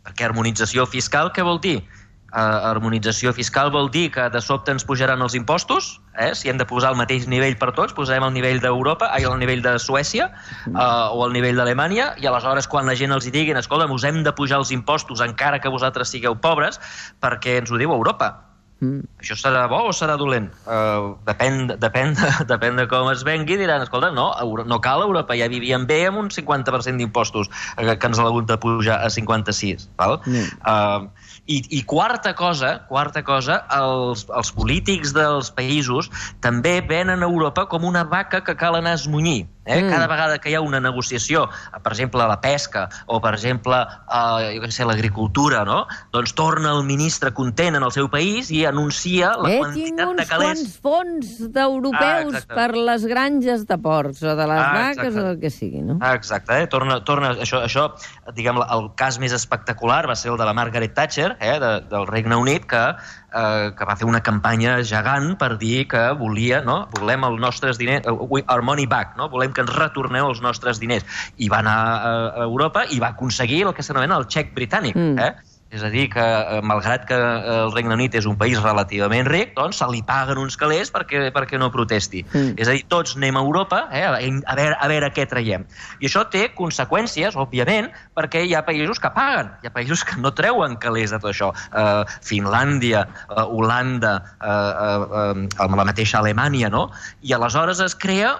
perquè 0.05 0.27
harmonització 0.27 0.87
fiscal 0.87 1.33
què 1.33 1.43
vol 1.43 1.59
dir? 1.61 1.83
Uh, 2.29 2.69
harmonització 2.69 3.31
fiscal 3.33 3.71
vol 3.73 3.87
dir 3.89 4.11
que 4.13 4.27
de 4.29 4.41
sobte 4.45 4.69
ens 4.75 4.85
pujaran 4.85 5.23
els 5.25 5.33
impostos, 5.33 5.95
eh? 6.21 6.35
si 6.37 6.51
hem 6.53 6.59
de 6.61 6.67
posar 6.69 6.91
el 6.93 6.99
mateix 7.01 7.25
nivell 7.25 7.55
per 7.57 7.71
tots, 7.73 7.95
posarem 7.97 8.27
el 8.27 8.35
nivell 8.35 8.61
d'Europa, 8.61 9.09
ai, 9.17 9.25
el 9.25 9.39
nivell 9.41 9.63
de 9.65 9.73
Suècia 9.81 10.27
uh, 10.29 11.09
o 11.09 11.23
el 11.25 11.33
nivell 11.33 11.57
d'Alemanya, 11.57 12.11
i 12.21 12.29
aleshores 12.29 12.69
quan 12.69 12.85
la 12.85 12.97
gent 13.01 13.17
els 13.17 13.25
hi 13.25 13.33
diguin, 13.33 13.57
escolta, 13.57 13.89
us 13.89 14.05
hem 14.05 14.21
de 14.27 14.35
pujar 14.37 14.61
els 14.61 14.75
impostos 14.77 15.25
encara 15.25 15.63
que 15.65 15.73
vosaltres 15.73 16.13
sigueu 16.13 16.37
pobres, 16.37 16.77
perquè 17.25 17.63
ens 17.63 17.73
ho 17.73 17.81
diu 17.81 17.97
Europa. 17.97 18.35
Mm. 18.79 19.09
Això 19.19 19.35
serà 19.35 19.65
bo 19.67 19.81
o 19.89 19.93
serà 19.97 20.15
dolent? 20.19 20.53
Uh, 20.63 21.17
depèn, 21.27 21.73
depèn, 21.83 22.13
depèn 22.53 22.79
de 22.79 22.85
com 22.91 23.09
es 23.11 23.25
vengui. 23.27 23.57
Diran, 23.59 23.83
escolta, 23.83 24.13
no, 24.15 24.29
no 24.71 24.79
cal 24.85 25.03
Europa, 25.03 25.35
ja 25.39 25.49
vivíem 25.51 25.87
bé 25.89 26.05
amb 26.07 26.23
un 26.23 26.31
50% 26.35 27.03
d'impostos 27.03 27.51
eh, 27.51 27.97
que 27.97 28.11
ens 28.11 28.21
l'ha 28.21 28.29
hagut 28.31 28.47
de 28.51 28.59
pujar 28.63 29.01
a 29.03 29.11
56. 29.11 29.89
Val? 29.99 30.21
Mm. 30.29 30.47
Uh, 30.63 31.33
i, 31.49 31.63
I 31.79 31.83
quarta 31.89 32.35
cosa, 32.37 32.75
quarta 32.89 33.23
cosa, 33.25 33.63
els, 33.73 34.27
els 34.37 34.51
polítics 34.53 35.15
dels 35.17 35.49
països 35.57 36.11
també 36.45 36.79
venen 36.85 37.25
a 37.25 37.29
Europa 37.31 37.65
com 37.73 37.87
una 37.89 38.05
vaca 38.05 38.43
que 38.45 38.55
cal 38.61 38.77
anar 38.77 38.93
a 38.97 39.01
esmunyir. 39.01 39.47
Eh? 39.69 39.83
Mm. 39.83 39.91
Cada 39.93 40.07
vegada 40.09 40.39
que 40.41 40.49
hi 40.49 40.55
ha 40.57 40.63
una 40.65 40.79
negociació, 40.81 41.43
eh, 41.49 41.81
per 41.85 41.93
exemple, 41.93 42.25
la 42.25 42.39
pesca, 42.41 42.87
o 43.07 43.19
per 43.21 43.35
exemple, 43.37 43.77
eh, 43.77 44.55
jo 44.63 44.71
sé, 44.73 44.87
l'agricultura, 44.89 45.61
no? 45.69 45.83
doncs 46.13 46.33
torna 46.37 46.73
el 46.73 46.85
ministre 46.89 47.35
content 47.37 47.77
en 47.77 47.85
el 47.85 47.93
seu 47.93 48.09
país 48.09 48.49
i 48.51 48.63
anuncia 48.65 49.35
la 49.37 49.51
He 49.53 49.59
quantitat 49.61 49.99
de 50.01 50.07
uns 50.15 50.31
calés... 50.31 50.63
quants 50.63 50.79
fons 50.85 51.35
d'europeus 51.53 52.39
Ah, 52.39 52.55
per 52.55 52.69
les 52.77 53.05
granges 53.09 53.67
de 53.69 53.77
porcs 53.81 54.23
o 54.25 54.35
de 54.37 54.47
les 54.49 54.59
Ah, 54.63 54.73
vaques 54.73 55.13
exacte. 55.13 55.21
o 55.21 55.31
el 55.35 55.41
que 55.41 55.51
sigui, 55.53 55.83
no? 55.85 55.99
Ah, 56.01 56.15
exacte, 56.17 56.63
eh? 56.63 56.67
torna, 56.67 57.01
torna, 57.05 57.35
això, 57.37 57.61
això 57.65 57.91
diguem, 58.37 58.61
el 58.65 58.91
cas 58.97 59.19
més 59.21 59.33
espectacular 59.37 60.07
va 60.09 60.17
ser 60.17 60.33
el 60.33 60.39
de 60.41 60.49
la 60.49 60.55
Margaret 60.57 60.95
Thatcher, 60.97 61.37
eh? 61.41 61.59
de, 61.63 61.73
del 61.91 62.07
Regne 62.07 62.37
Unit, 62.37 62.67
que, 62.71 62.83
eh, 62.95 63.69
que 63.79 63.89
va 63.89 63.97
fer 63.99 64.09
una 64.09 64.23
campanya 64.25 64.79
gegant 64.87 65.35
per 65.41 65.55
dir 65.61 65.87
que 65.91 66.05
volia, 66.19 66.63
no? 66.67 66.81
volem 66.99 67.27
els 67.29 67.41
nostres 67.43 67.81
diners, 67.81 68.07
our 68.09 68.63
money 68.63 68.87
back, 68.87 69.17
no? 69.21 69.29
volem 69.33 69.55
que 69.55 69.65
ens 69.67 69.75
retorneu 69.77 70.31
els 70.33 70.43
nostres 70.45 70.81
diners. 70.83 71.07
I 71.37 71.51
va 71.53 71.63
anar 71.65 71.79
a, 71.79 72.17
a 72.43 72.49
Europa 72.49 72.87
i 72.91 73.01
va 73.03 73.15
aconseguir 73.15 73.65
el 73.67 73.75
que 73.77 73.87
s'anomena 73.87 74.19
el 74.21 74.29
xec 74.31 74.55
britànic. 74.57 74.99
Mm. 74.99 75.19
Eh? 75.19 75.58
És 75.69 75.83
a 75.85 75.91
dir, 75.93 76.07
que 76.09 76.23
eh, 76.23 76.61
malgrat 76.65 77.05
que 77.09 77.17
eh, 77.17 77.57
el 77.67 77.73
Regne 77.75 77.93
Unit 77.99 78.15
és 78.17 78.27
un 78.29 78.39
país 78.41 78.57
relativament 78.63 79.29
ric, 79.29 79.53
doncs 79.57 79.83
se 79.83 79.89
li 79.93 80.01
paguen 80.07 80.41
uns 80.41 80.57
calés 80.57 80.89
perquè, 80.95 81.27
perquè 81.35 81.61
no 81.61 81.69
protesti. 81.75 82.23
Mm. 82.33 82.57
És 82.57 82.71
a 82.71 82.77
dir, 82.77 82.87
tots 82.89 83.19
anem 83.19 83.37
a 83.37 83.45
Europa 83.45 83.83
eh, 83.93 84.05
a, 84.07 84.17
a, 84.17 84.57
veure, 84.57 84.79
a 84.81 84.89
veure 84.89 85.13
què 85.13 85.29
traiem. 85.29 85.67
I 86.01 86.09
això 86.09 86.25
té 86.33 86.47
conseqüències, 86.57 87.37
òbviament, 87.37 87.93
perquè 88.17 88.47
hi 88.47 88.57
ha 88.57 88.65
països 88.65 89.03
que 89.03 89.13
paguen, 89.13 89.53
hi 89.61 89.69
ha 89.69 89.75
països 89.75 90.07
que 90.09 90.17
no 90.23 90.33
treuen 90.37 90.79
calés 90.81 91.13
de 91.13 91.21
tot 91.21 91.35
això. 91.35 91.53
Uh, 91.69 92.05
Finlàndia, 92.25 93.05
uh, 93.29 93.45
Holanda, 93.53 94.15
uh, 94.41 94.49
uh, 94.49 95.35
uh, 95.45 95.73
la 95.77 95.89
mateixa 95.89 96.23
Alemanya, 96.23 96.73
no? 96.73 96.89
I 97.21 97.37
aleshores 97.37 97.83
es 97.85 97.97
crea 97.99 98.37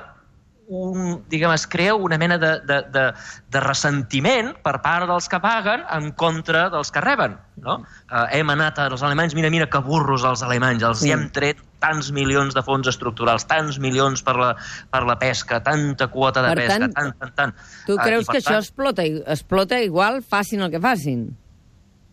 un, 0.69 1.23
diguem, 1.33 1.51
es 1.57 1.67
crea 1.67 1.95
una 1.97 2.19
mena 2.21 2.37
de, 2.37 2.51
de, 2.69 2.77
de, 2.93 3.05
de 3.49 3.61
ressentiment 3.65 4.51
per 4.63 4.75
part 4.85 5.07
dels 5.09 5.29
que 5.33 5.39
paguen 5.41 5.81
en 5.97 6.11
contra 6.13 6.67
dels 6.69 6.91
que 6.93 7.01
reben. 7.01 7.39
No? 7.65 7.79
Uh, 8.13 8.27
hem 8.37 8.51
anat 8.53 8.79
als 8.85 9.01
alemanys, 9.03 9.33
mira, 9.35 9.49
mira 9.51 9.67
que 9.73 9.81
burros 9.81 10.27
els 10.29 10.43
alemanys, 10.45 10.85
els 10.85 11.03
hi 11.07 11.15
hem 11.15 11.25
tret 11.33 11.63
tants 11.81 12.11
milions 12.13 12.53
de 12.55 12.61
fons 12.67 12.87
estructurals, 12.91 13.47
tants 13.49 13.79
milions 13.81 14.21
per 14.27 14.37
la, 14.37 14.53
per 14.93 15.03
la 15.09 15.17
pesca, 15.19 15.63
tanta 15.65 16.11
quota 16.13 16.43
de 16.45 16.53
Per 16.53 16.61
pesca, 16.67 16.79
tant, 16.85 16.95
tant, 16.95 17.17
tant, 17.19 17.35
tant. 17.41 17.57
Tu 17.87 17.97
Ah, 17.97 18.05
creus 18.05 18.27
per 18.29 18.35
que 18.37 18.43
això 18.45 18.59
tant- 18.59 18.65
explota, 18.69 19.07
i- 19.09 19.23
explota 19.25 19.81
igual, 19.81 20.21
facin 20.23 20.61
el 20.67 20.71
que 20.71 20.81
facin? 20.85 21.31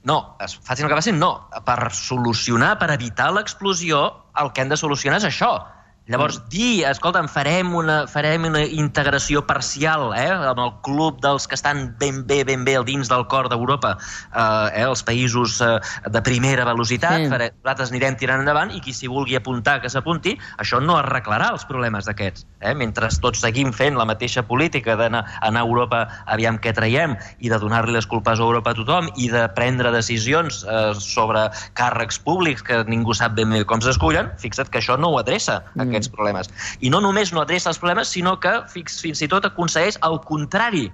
No, 0.05 0.37
es 0.39 0.55
facin 0.61 0.85
el 0.85 0.91
que 0.93 0.99
facin, 1.01 1.19
no. 1.19 1.49
Per 1.65 1.91
solucionar, 1.91 2.77
per 2.79 2.91
evitar 2.93 3.31
l'explosió, 3.33 4.03
el 4.39 4.51
que 4.53 4.61
hem 4.61 4.69
de 4.69 4.77
solucionar 4.77 5.17
és 5.17 5.25
això. 5.33 5.55
Llavors, 6.05 6.35
dir, 6.53 6.83
escolta'm, 6.85 7.25
farem 7.25 7.71
una, 7.73 8.03
farem 8.05 8.43
una 8.45 8.59
integració 8.61 9.41
parcial 9.49 10.11
eh, 10.13 10.27
amb 10.51 10.59
el 10.61 10.71
club 10.85 11.17
dels 11.23 11.47
que 11.49 11.57
estan 11.57 11.87
ben 11.97 12.19
bé, 12.29 12.43
ben 12.45 12.61
bé 12.67 12.75
dins 12.85 13.09
del 13.09 13.23
cor 13.31 13.49
d'Europa, 13.49 13.95
eh, 13.97 14.43
eh, 14.43 14.83
els 14.85 15.01
països 15.07 15.55
eh, 15.65 15.79
de 16.13 16.21
primera 16.21 16.67
velocitat, 16.67 17.23
Sí. 17.25 17.29
farem, 17.31 17.55
nosaltres 17.63 17.89
anirem 17.89 18.17
tirant 18.21 18.43
endavant 18.43 18.73
i 18.75 18.81
qui 18.85 18.93
s'hi 18.93 19.09
vulgui 19.09 19.39
apuntar 19.39 19.79
que 19.81 19.89
s'apunti, 19.89 20.35
això 20.61 20.77
no 20.83 20.99
arreglarà 20.99 21.49
els 21.55 21.65
problemes 21.65 22.05
d'aquests. 22.05 22.45
Eh? 22.61 22.75
Mentre 22.77 23.09
tots 23.21 23.41
seguim 23.41 23.73
fent 23.73 23.97
la 23.97 24.05
mateixa 24.05 24.43
política 24.45 24.93
d'anar 24.99 25.23
anar 25.41 25.63
a 25.63 25.65
Europa 25.65 26.03
aviam 26.27 26.59
què 26.61 26.73
traiem 26.75 27.17
i 27.39 27.49
de 27.49 27.57
donar-li 27.57 27.95
les 27.97 28.05
culpes 28.05 28.37
a 28.37 28.45
Europa 28.45 28.75
a 28.75 28.77
tothom 28.77 29.09
i 29.17 29.31
de 29.33 29.47
prendre 29.57 29.89
decisions 29.95 30.61
eh, 30.69 30.93
sobre 30.99 31.47
càrrecs 31.73 32.21
públics 32.21 32.61
que 32.61 32.83
ningú 32.85 33.17
sap 33.17 33.33
ben 33.33 33.49
bé 33.49 33.63
com 33.65 33.81
s'escullen, 33.81 34.29
fixa't 34.37 34.69
que 34.69 34.83
això 34.83 34.99
no 35.01 35.09
ho 35.09 35.19
adreça, 35.23 35.63
mm. 35.73 35.94
Aquests 35.95 36.13
problemes. 36.13 36.51
I 36.83 36.91
no 36.93 37.01
només 37.03 37.33
no 37.33 37.41
adreça 37.41 37.71
els 37.71 37.81
problemes, 37.81 38.11
sinó 38.11 38.37
que 38.43 38.53
fins, 38.71 38.99
fins 39.01 39.23
i 39.25 39.31
tot 39.31 39.47
aconsegueix 39.47 39.99
el 40.05 40.19
contrari 40.27 40.89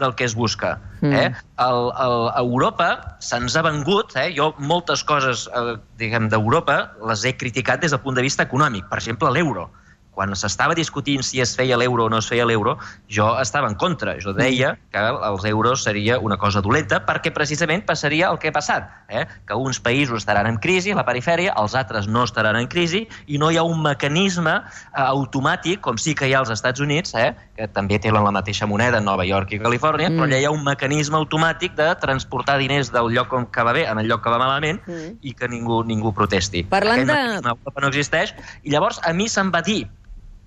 del 0.00 0.14
que 0.18 0.24
es 0.26 0.34
busca. 0.34 0.78
Mm. 1.02 1.12
Eh? 1.12 1.28
El, 1.62 1.80
el, 2.02 2.16
a 2.32 2.40
Europa 2.40 2.88
se'ns 3.22 3.54
ha 3.54 3.62
vengut, 3.66 4.16
eh? 4.18 4.30
jo 4.34 4.50
moltes 4.58 5.04
coses 5.06 5.46
eh, 5.54 5.76
diguem 6.00 6.30
d'Europa 6.32 6.80
les 7.10 7.24
he 7.26 7.36
criticat 7.38 7.84
des 7.84 7.94
del 7.94 8.02
punt 8.02 8.18
de 8.18 8.24
vista 8.26 8.46
econòmic, 8.46 8.88
per 8.90 8.98
exemple 9.02 9.30
l'euro 9.34 9.68
quan 10.14 10.34
s'estava 10.38 10.74
discutint 10.78 11.24
si 11.26 11.40
es 11.42 11.54
feia 11.56 11.78
l'euro 11.80 12.06
o 12.06 12.10
no 12.12 12.20
es 12.22 12.28
feia 12.30 12.46
l'euro, 12.46 12.76
jo 13.10 13.28
estava 13.40 13.68
en 13.70 13.74
contra. 13.74 14.16
Jo 14.22 14.32
deia 14.36 14.74
que 14.92 15.02
els 15.02 15.44
euros 15.50 15.84
seria 15.84 16.18
una 16.18 16.38
cosa 16.38 16.62
dolenta 16.62 17.02
perquè 17.06 17.32
precisament 17.34 17.84
passaria 17.86 18.30
el 18.30 18.38
que 18.38 18.50
ha 18.50 18.56
passat, 18.56 18.88
eh? 19.08 19.26
que 19.46 19.58
uns 19.58 19.80
països 19.82 20.22
estaran 20.22 20.46
en 20.46 20.58
crisi, 20.62 20.94
la 20.94 21.04
perifèria, 21.06 21.54
els 21.60 21.74
altres 21.74 22.08
no 22.08 22.24
estaran 22.24 22.56
en 22.56 22.68
crisi, 22.70 23.04
i 23.26 23.38
no 23.38 23.50
hi 23.50 23.58
ha 23.58 23.64
un 23.66 23.82
mecanisme 23.82 24.54
eh, 24.54 25.02
automàtic, 25.02 25.82
com 25.84 25.98
sí 26.00 26.14
que 26.14 26.28
hi 26.28 26.34
ha 26.34 26.42
als 26.44 26.52
Estats 26.54 26.80
Units, 26.80 27.14
eh? 27.18 27.32
que 27.56 27.68
també 27.70 27.98
tenen 27.98 28.24
la 28.24 28.32
mateixa 28.34 28.66
moneda 28.70 28.98
en 28.98 29.08
Nova 29.08 29.26
York 29.26 29.54
i 29.54 29.60
Califòrnia, 29.62 30.10
mm. 30.10 30.18
però 30.18 30.28
allà 30.28 30.40
hi 30.40 30.48
ha 30.48 30.54
un 30.54 30.64
mecanisme 30.66 31.18
automàtic 31.20 31.76
de 31.78 31.90
transportar 32.02 32.58
diners 32.62 32.92
del 32.94 33.10
lloc 33.14 33.32
on 33.34 33.48
que 33.50 33.66
va 33.66 33.74
bé 33.76 33.84
en 33.90 34.00
el 34.02 34.08
lloc 34.10 34.24
que 34.24 34.32
va 34.32 34.40
malament 34.40 34.80
mm. 34.86 35.18
i 35.22 35.34
que 35.36 35.50
ningú 35.50 35.82
ningú 35.86 36.14
protesti. 36.16 36.64
Parlant 36.70 37.04
Aquest 37.04 37.10
de... 37.10 37.42
mecanisme 37.50 37.84
no 37.84 37.92
existeix, 37.92 38.34
i 38.62 38.74
llavors 38.74 39.00
a 39.04 39.12
mi 39.16 39.28
se'm 39.30 39.52
va 39.54 39.62
dir 39.64 39.84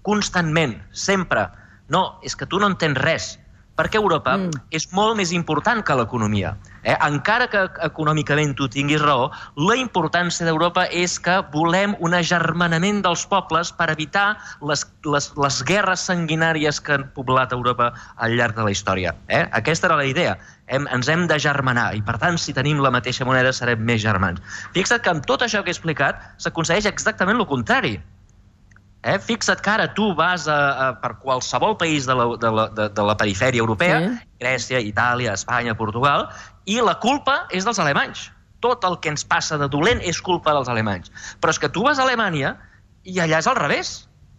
constantment, 0.08 0.78
sempre. 0.92 1.50
No, 1.92 2.08
és 2.24 2.36
que 2.40 2.48
tu 2.48 2.60
no 2.60 2.72
entens 2.72 3.00
res, 3.04 3.36
perquè 3.78 4.00
Europa 4.02 4.34
mm. 4.38 4.66
és 4.74 4.88
molt 4.98 5.16
més 5.20 5.32
important 5.36 5.84
que 5.86 5.96
l'economia. 5.96 6.56
Eh? 6.82 6.96
Encara 7.06 7.48
que 7.52 7.66
econòmicament 7.86 8.56
tu 8.58 8.68
tinguis 8.74 9.02
raó, 9.04 9.30
la 9.60 9.78
importància 9.78 10.48
d'Europa 10.48 10.88
és 10.90 11.18
que 11.22 11.38
volem 11.54 11.94
un 12.04 12.18
agermanament 12.18 13.04
dels 13.06 13.26
pobles 13.30 13.72
per 13.78 13.90
evitar 13.94 14.26
les, 14.66 14.86
les, 15.06 15.30
les 15.38 15.62
guerres 15.70 16.08
sanguinàries 16.10 16.82
que 16.82 16.98
han 16.98 17.08
poblat 17.16 17.54
Europa 17.54 17.92
al 18.16 18.38
llarg 18.40 18.58
de 18.58 18.66
la 18.66 18.74
història. 18.74 19.14
Eh? 19.28 19.46
Aquesta 19.62 19.92
era 19.92 20.00
la 20.02 20.10
idea. 20.10 20.38
Hem, 20.68 20.90
ens 20.92 21.08
hem 21.12 21.28
de 21.30 21.38
germanar 21.40 21.92
i, 21.96 22.02
per 22.04 22.18
tant, 22.24 22.40
si 22.42 22.56
tenim 22.58 22.82
la 22.84 22.92
mateixa 22.92 23.28
moneda, 23.28 23.54
serem 23.54 23.84
més 23.86 24.02
germans. 24.04 24.42
Fixa't 24.76 25.04
que 25.04 25.14
amb 25.14 25.28
tot 25.30 25.46
això 25.46 25.62
que 25.64 25.72
he 25.72 25.78
explicat 25.78 26.24
s'aconsegueix 26.42 26.90
exactament 26.90 27.38
el 27.38 27.48
contrari. 27.52 27.98
Eh? 29.04 29.18
Fixa't 29.22 29.62
que 29.62 29.70
ara 29.72 29.88
tu 29.94 30.10
vas 30.18 30.48
a, 30.50 30.58
a, 30.58 30.88
per 31.02 31.18
qualsevol 31.22 31.78
país 31.78 32.08
de 32.10 32.16
la, 32.18 32.26
de 32.42 32.52
la, 32.52 32.66
de, 32.74 32.88
de 32.90 33.06
la 33.06 33.16
perifèria 33.20 33.62
europea, 33.62 34.00
sí. 34.02 34.16
Grècia, 34.42 34.82
Itàlia, 34.84 35.36
Espanya, 35.38 35.78
Portugal, 35.78 36.28
i 36.66 36.80
la 36.84 36.98
culpa 37.00 37.44
és 37.54 37.68
dels 37.68 37.80
alemanys. 37.80 38.28
Tot 38.64 38.84
el 38.90 38.98
que 39.00 39.14
ens 39.14 39.24
passa 39.24 39.60
de 39.62 39.70
dolent 39.70 40.02
és 40.02 40.20
culpa 40.26 40.56
dels 40.56 40.68
alemanys. 40.74 41.14
Però 41.40 41.54
és 41.54 41.62
que 41.62 41.70
tu 41.70 41.86
vas 41.86 42.02
a 42.02 42.08
Alemanya 42.08 42.56
i 43.06 43.22
allà 43.22 43.40
és 43.40 43.48
al 43.48 43.56
revés. 43.60 43.94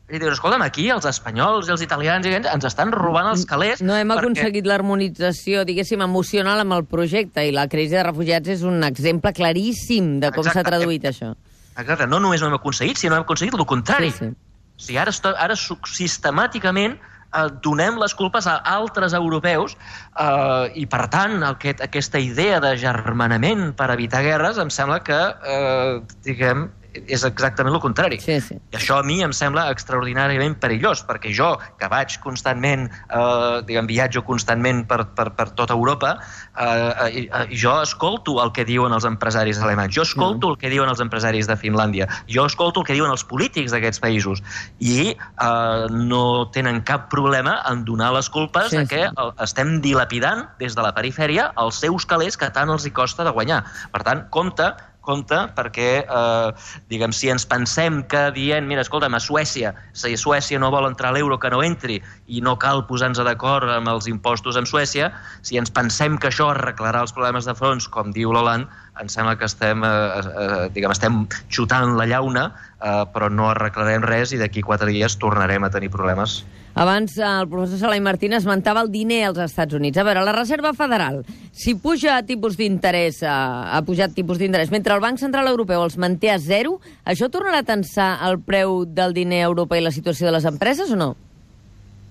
I 0.09 0.17
dius, 0.17 0.39
escolta'm, 0.39 0.65
aquí 0.65 0.87
els 0.91 1.05
espanyols 1.07 1.69
i 1.69 1.73
els 1.75 1.83
italians 1.85 2.27
i 2.27 2.33
ens 2.39 2.65
estan 2.65 2.91
robant 2.95 3.29
els 3.31 3.45
calés... 3.49 3.83
No 3.85 3.95
hem 3.95 4.09
perquè... 4.09 4.25
aconseguit 4.25 4.69
l'harmonització, 4.69 5.63
diguéssim, 5.69 6.03
emocional 6.03 6.65
amb 6.65 6.79
el 6.79 6.87
projecte 6.89 7.45
i 7.45 7.53
la 7.55 7.69
crisi 7.69 7.95
de 7.95 8.07
refugiats 8.09 8.57
és 8.57 8.65
un 8.67 8.83
exemple 8.89 9.35
claríssim 9.37 10.17
de 10.25 10.33
com 10.35 10.49
s'ha 10.49 10.65
traduït 10.65 11.05
això. 11.13 11.35
Exacte, 11.79 12.09
no 12.11 12.19
només 12.25 12.43
no 12.43 12.49
hem 12.49 12.57
aconseguit, 12.57 12.99
sinó 12.99 13.19
hem 13.19 13.27
aconseguit 13.27 13.55
el 13.55 13.69
contrari. 13.69 14.11
Sí, 14.11 14.25
sí. 14.25 14.48
O 14.79 14.83
sigui, 14.83 14.99
ara, 15.03 15.13
ara 15.35 15.57
sistemàticament 15.59 16.95
eh, 16.95 17.47
donem 17.65 17.99
les 17.99 18.15
culpes 18.15 18.47
a 18.47 18.59
altres 18.73 19.17
europeus 19.19 19.75
eh, 19.75 20.71
i, 20.79 20.87
per 20.87 21.07
tant, 21.13 21.43
aquest, 21.51 21.83
aquesta 21.85 22.23
idea 22.23 22.61
de 22.65 22.77
germanament 22.79 23.73
per 23.79 23.91
evitar 23.95 24.23
guerres 24.27 24.61
em 24.63 24.71
sembla 24.71 25.01
que, 25.05 25.19
eh, 25.55 25.99
diguem, 26.27 26.69
és 26.95 27.25
exactament 27.27 27.75
el 27.75 27.83
contrari. 27.83 28.19
Sí, 28.23 28.39
sí. 28.41 28.57
I 28.73 28.79
això 28.79 28.99
a 28.99 29.05
mi 29.07 29.19
em 29.25 29.33
sembla 29.37 29.69
extraordinàriament 29.73 30.57
perillós, 30.63 31.03
perquè 31.07 31.33
jo, 31.37 31.51
que 31.81 31.89
vaig 31.91 32.17
constantment, 32.25 32.89
eh, 32.89 33.61
diguem, 33.69 33.89
viatjo 33.91 34.25
constantment 34.27 34.85
per, 34.89 35.03
per, 35.17 35.31
per 35.37 35.51
tota 35.59 35.77
Europa, 35.77 36.17
eh, 36.57 37.27
eh, 37.27 37.45
jo 37.53 37.77
escolto 37.83 38.39
el 38.43 38.53
que 38.57 38.65
diuen 38.69 38.95
els 38.97 39.07
empresaris 39.09 39.61
alemanys, 39.61 39.95
jo 39.95 40.07
escolto 40.09 40.49
mm. 40.49 40.51
el 40.53 40.59
que 40.63 40.73
diuen 40.73 40.91
els 40.91 41.03
empresaris 41.05 41.51
de 41.51 41.59
Finlàndia, 41.61 42.09
jo 42.31 42.47
escolto 42.49 42.83
el 42.83 42.89
que 42.89 42.97
diuen 42.97 43.13
els 43.13 43.25
polítics 43.29 43.75
d'aquests 43.75 44.03
països, 44.03 44.43
i 44.81 45.13
eh, 45.13 45.87
no 45.93 46.25
tenen 46.55 46.83
cap 46.89 47.09
problema 47.13 47.59
en 47.69 47.85
donar 47.85 48.13
les 48.17 48.31
culpes 48.33 48.73
sí, 48.73 48.81
de 48.81 48.87
que 48.89 49.05
sí. 49.09 49.31
estem 49.45 49.79
dilapidant 49.85 50.47
des 50.59 50.75
de 50.75 50.85
la 50.85 50.95
perifèria 50.97 51.51
els 51.61 51.81
seus 51.85 52.07
calés 52.09 52.39
que 52.41 52.51
tant 52.55 52.71
els 52.73 52.87
hi 52.87 52.95
costa 52.95 53.27
de 53.27 53.35
guanyar. 53.35 53.63
Per 53.93 54.03
tant, 54.07 54.25
compte 54.35 54.73
compte 55.09 55.39
perquè, 55.57 55.91
eh, 56.05 56.69
diguem, 56.93 57.15
si 57.17 57.33
ens 57.33 57.47
pensem 57.49 58.03
que 58.13 58.29
dient, 58.37 58.69
mira, 58.69 58.85
escolta'm, 58.85 59.17
a 59.17 59.23
Suècia, 59.25 59.73
si 59.97 60.17
Suècia 60.21 60.61
no 60.61 60.71
vol 60.75 60.89
entrar 60.91 61.15
l'euro, 61.17 61.41
que 61.41 61.51
no 61.55 61.63
entri, 61.65 61.99
i 62.29 62.43
no 62.45 62.59
cal 62.61 62.85
posar-nos 62.89 63.25
d'acord 63.25 63.71
amb 63.73 63.89
els 63.89 64.09
impostos 64.11 64.59
en 64.61 64.69
Suècia, 64.69 65.11
si 65.43 65.59
ens 65.61 65.73
pensem 65.73 66.19
que 66.21 66.31
això 66.31 66.51
arreglarà 66.53 67.03
els 67.07 67.15
problemes 67.17 67.49
de 67.49 67.57
fons, 67.57 67.89
com 67.89 68.13
diu 68.13 68.35
l'Holand, 68.35 68.69
em 69.01 69.09
sembla 69.09 69.37
que 69.39 69.47
estem, 69.47 69.83
eh, 69.85 69.89
eh, 69.89 70.69
diguem, 70.75 70.93
estem 70.93 71.27
xutant 71.49 71.97
la 71.99 72.07
llauna, 72.07 72.53
eh, 72.81 73.05
però 73.13 73.31
no 73.31 73.51
arreglarem 73.51 74.03
res 74.03 74.33
i 74.33 74.39
d'aquí 74.41 74.63
quatre 74.63 74.91
dies 74.91 75.19
tornarem 75.19 75.65
a 75.65 75.71
tenir 75.71 75.91
problemes. 75.91 76.45
Abans 76.79 77.17
el 77.19 77.49
professor 77.51 77.79
Salai 77.81 78.01
Martín 78.01 78.33
esmentava 78.37 78.85
el 78.85 78.91
diner 78.93 79.25
als 79.27 79.39
Estats 79.43 79.75
Units. 79.75 79.99
A 79.99 80.05
veure, 80.07 80.23
la 80.23 80.35
Reserva 80.37 80.73
Federal, 80.79 81.25
si 81.51 81.75
puja 81.75 82.21
tipus 82.23 82.57
d'interès, 82.57 83.23
eh, 83.23 83.29
ha 83.29 83.83
pujat 83.87 84.15
tipus 84.15 84.39
d'interès, 84.39 84.71
mentre 84.71 84.95
el 84.95 85.01
Banc 85.01 85.19
Central 85.19 85.49
Europeu 85.49 85.83
els 85.83 85.99
manté 85.99 86.31
a 86.31 86.39
zero, 86.39 86.81
això 87.05 87.31
tornarà 87.31 87.65
a 87.65 87.67
tensar 87.67 88.19
el 88.29 88.41
preu 88.41 88.85
del 88.87 89.15
diner 89.15 89.43
a 89.43 89.49
Europa 89.51 89.79
i 89.79 89.83
la 89.83 89.95
situació 89.95 90.27
de 90.27 90.37
les 90.39 90.45
empreses 90.45 90.91
o 90.91 90.97
no? 90.97 91.17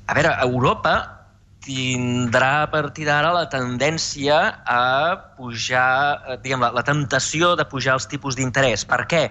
A 0.08 0.14
veure, 0.14 0.32
Europa 0.44 1.17
tindrà 1.68 2.64
a 2.64 2.72
partir 2.72 3.06
d'ara 3.10 3.34
la 3.36 3.46
tendència 3.52 4.40
a 4.64 4.86
pujar, 5.36 5.92
eh, 6.24 6.40
diguem, 6.44 6.64
la, 6.64 6.72
la 6.80 6.86
temptació 6.88 7.56
de 7.60 7.68
pujar 7.68 8.00
els 8.00 8.08
tipus 8.08 8.40
d'interès. 8.40 8.88
Per 8.88 9.04
què? 9.12 9.24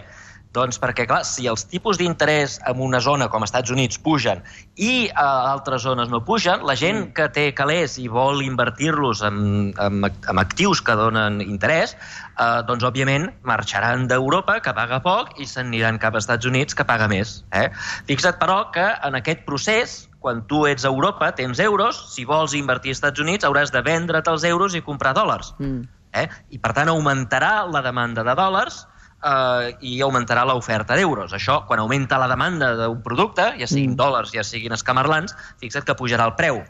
Doncs 0.56 0.78
perquè, 0.80 1.04
clar, 1.08 1.20
si 1.28 1.44
els 1.50 1.66
tipus 1.68 1.98
d'interès 2.00 2.54
en 2.70 2.78
una 2.80 3.00
zona 3.04 3.26
com 3.28 3.44
els 3.44 3.50
Estats 3.50 3.72
Units 3.74 3.98
pugen 4.00 4.40
i 4.80 5.08
a 5.12 5.26
altres 5.50 5.82
zones 5.84 6.08
no 6.08 6.22
pugen, 6.24 6.64
la 6.64 6.76
gent 6.78 7.00
mm. 7.02 7.10
que 7.16 7.26
té 7.34 7.44
calés 7.56 7.98
i 8.00 8.06
vol 8.08 8.40
invertir-los 8.44 9.20
en, 9.26 9.42
en, 9.76 10.06
en 10.08 10.40
actius 10.40 10.80
que 10.86 10.96
donen 10.96 11.42
interès, 11.44 11.92
eh, 12.38 12.62
doncs, 12.68 12.86
òbviament, 12.88 13.28
marxaran 13.44 14.08
d'Europa, 14.08 14.62
que 14.64 14.72
paga 14.76 15.02
poc, 15.04 15.34
i 15.36 15.48
s'aniran 15.50 16.00
cap 16.00 16.16
als 16.16 16.24
Estats 16.24 16.48
Units, 16.48 16.76
que 16.76 16.88
paga 16.88 17.10
més. 17.12 17.42
Eh? 17.52 17.68
Fixa't, 18.08 18.40
però, 18.40 18.62
que 18.72 18.86
en 19.10 19.20
aquest 19.20 19.44
procés, 19.44 19.98
quan 20.26 20.42
tu 20.50 20.64
ets 20.66 20.83
a 20.83 20.90
Europa, 20.90 21.30
tens 21.38 21.61
euros, 21.62 22.00
si 22.11 22.25
vols 22.26 22.56
invertir 22.59 22.90
als 22.90 22.99
Estats 22.99 23.23
Units 23.23 23.47
hauràs 23.47 23.71
de 23.71 23.85
vendre't 23.87 24.26
els 24.33 24.42
euros 24.49 24.75
i 24.75 24.83
comprar 24.83 25.14
dòlars. 25.14 25.52
Mm. 25.62 25.87
Eh? 26.18 26.26
I, 26.50 26.59
per 26.59 26.73
tant, 26.75 26.90
augmentarà 26.90 27.61
la 27.71 27.83
demanda 27.85 28.25
de 28.26 28.35
dòlars, 28.35 28.80
eh, 29.23 29.76
i 29.87 30.00
augmentarà 30.02 30.42
l'oferta 30.49 30.97
d'euros. 30.99 31.37
Això, 31.37 31.61
quan 31.68 31.83
augmenta 31.83 32.18
la 32.18 32.26
demanda 32.33 32.73
d'un 32.80 32.99
producte, 33.04 33.52
ja 33.61 33.71
siguin 33.71 33.92
mm. 33.92 34.00
dòlars, 34.00 34.35
ja 34.35 34.42
siguin 34.42 34.75
escamarlans, 34.75 35.37
fixa't 35.62 35.87
que 35.87 35.95
pujarà 35.95 36.26
el 36.26 36.35
preu. 36.40 36.64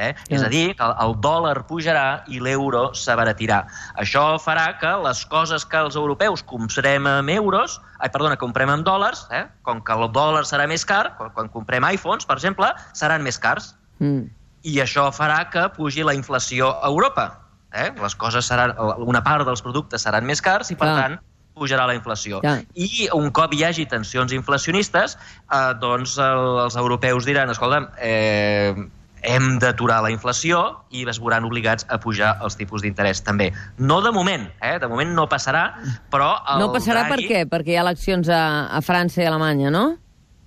Eh? 0.00 0.14
Yeah. 0.14 0.38
És 0.38 0.44
a 0.46 0.48
dir, 0.52 0.64
que 0.78 0.88
el 1.04 1.14
dòlar 1.20 1.54
pujarà 1.68 2.22
i 2.32 2.40
l'euro 2.42 2.88
s'abaratirà. 2.96 3.60
Això 4.00 4.24
farà 4.42 4.66
que 4.80 4.92
les 5.04 5.22
coses 5.28 5.66
que 5.68 5.80
els 5.84 5.98
europeus 6.00 6.42
comprem 6.48 7.08
amb 7.10 7.34
euros, 7.36 7.78
ai, 8.00 8.08
perdona, 8.08 8.38
comprem 8.40 8.72
amb 8.72 8.86
dòlars, 8.86 9.26
eh? 9.36 9.44
com 9.66 9.84
que 9.84 9.96
el 9.96 10.08
dòlar 10.16 10.46
serà 10.48 10.66
més 10.70 10.86
car, 10.88 11.04
quan, 11.18 11.32
quan 11.36 11.52
comprem 11.52 11.86
iPhones, 11.92 12.28
per 12.28 12.38
exemple, 12.40 12.72
seran 12.96 13.26
més 13.26 13.38
cars. 13.38 13.74
Mm. 14.00 14.30
I 14.64 14.80
això 14.82 15.08
farà 15.12 15.42
que 15.52 15.68
pugi 15.76 16.04
la 16.04 16.16
inflació 16.16 16.72
a 16.80 16.88
Europa. 16.88 17.30
Eh? 17.72 17.90
Les 18.00 18.16
coses 18.18 18.48
seran, 18.48 18.74
una 19.06 19.22
part 19.24 19.46
dels 19.46 19.62
productes 19.62 20.02
seran 20.06 20.26
més 20.26 20.40
cars 20.42 20.72
i, 20.72 20.76
per 20.80 20.88
ah. 20.90 20.96
tant, 20.96 21.20
pujarà 21.60 21.84
la 21.88 21.96
inflació. 21.98 22.40
Ja. 22.44 22.56
I 22.74 23.08
un 23.16 23.28
cop 23.36 23.52
hi 23.54 23.64
hagi 23.66 23.84
tensions 23.90 24.32
inflacionistes, 24.36 25.16
eh, 25.50 25.60
doncs 25.82 26.16
el, 26.22 26.46
els 26.64 26.78
europeus 26.80 27.28
diran, 27.28 27.52
escolta, 27.52 27.82
eh, 28.00 28.72
hem 29.22 29.58
d'aturar 29.62 30.00
la 30.04 30.10
inflació 30.12 30.62
i 30.90 31.04
es 31.08 31.20
veuran 31.20 31.44
obligats 31.48 31.86
a 31.88 32.00
pujar 32.00 32.36
els 32.44 32.56
tipus 32.58 32.82
d'interès 32.84 33.22
també. 33.26 33.50
No 33.78 34.00
de 34.04 34.12
moment, 34.14 34.48
eh? 34.62 34.78
de 34.80 34.88
moment 34.88 35.12
no 35.16 35.28
passarà, 35.30 35.64
però... 36.12 36.32
El 36.54 36.64
no 36.64 36.70
passarà 36.74 37.06
Draghi... 37.06 37.26
per 37.26 37.30
què? 37.30 37.42
Perquè 37.50 37.74
hi 37.74 37.80
ha 37.80 37.84
eleccions 37.86 38.30
a, 38.32 38.42
a 38.72 38.80
França 38.84 39.22
i 39.22 39.26
a 39.26 39.32
Alemanya, 39.32 39.72
no? 39.74 39.84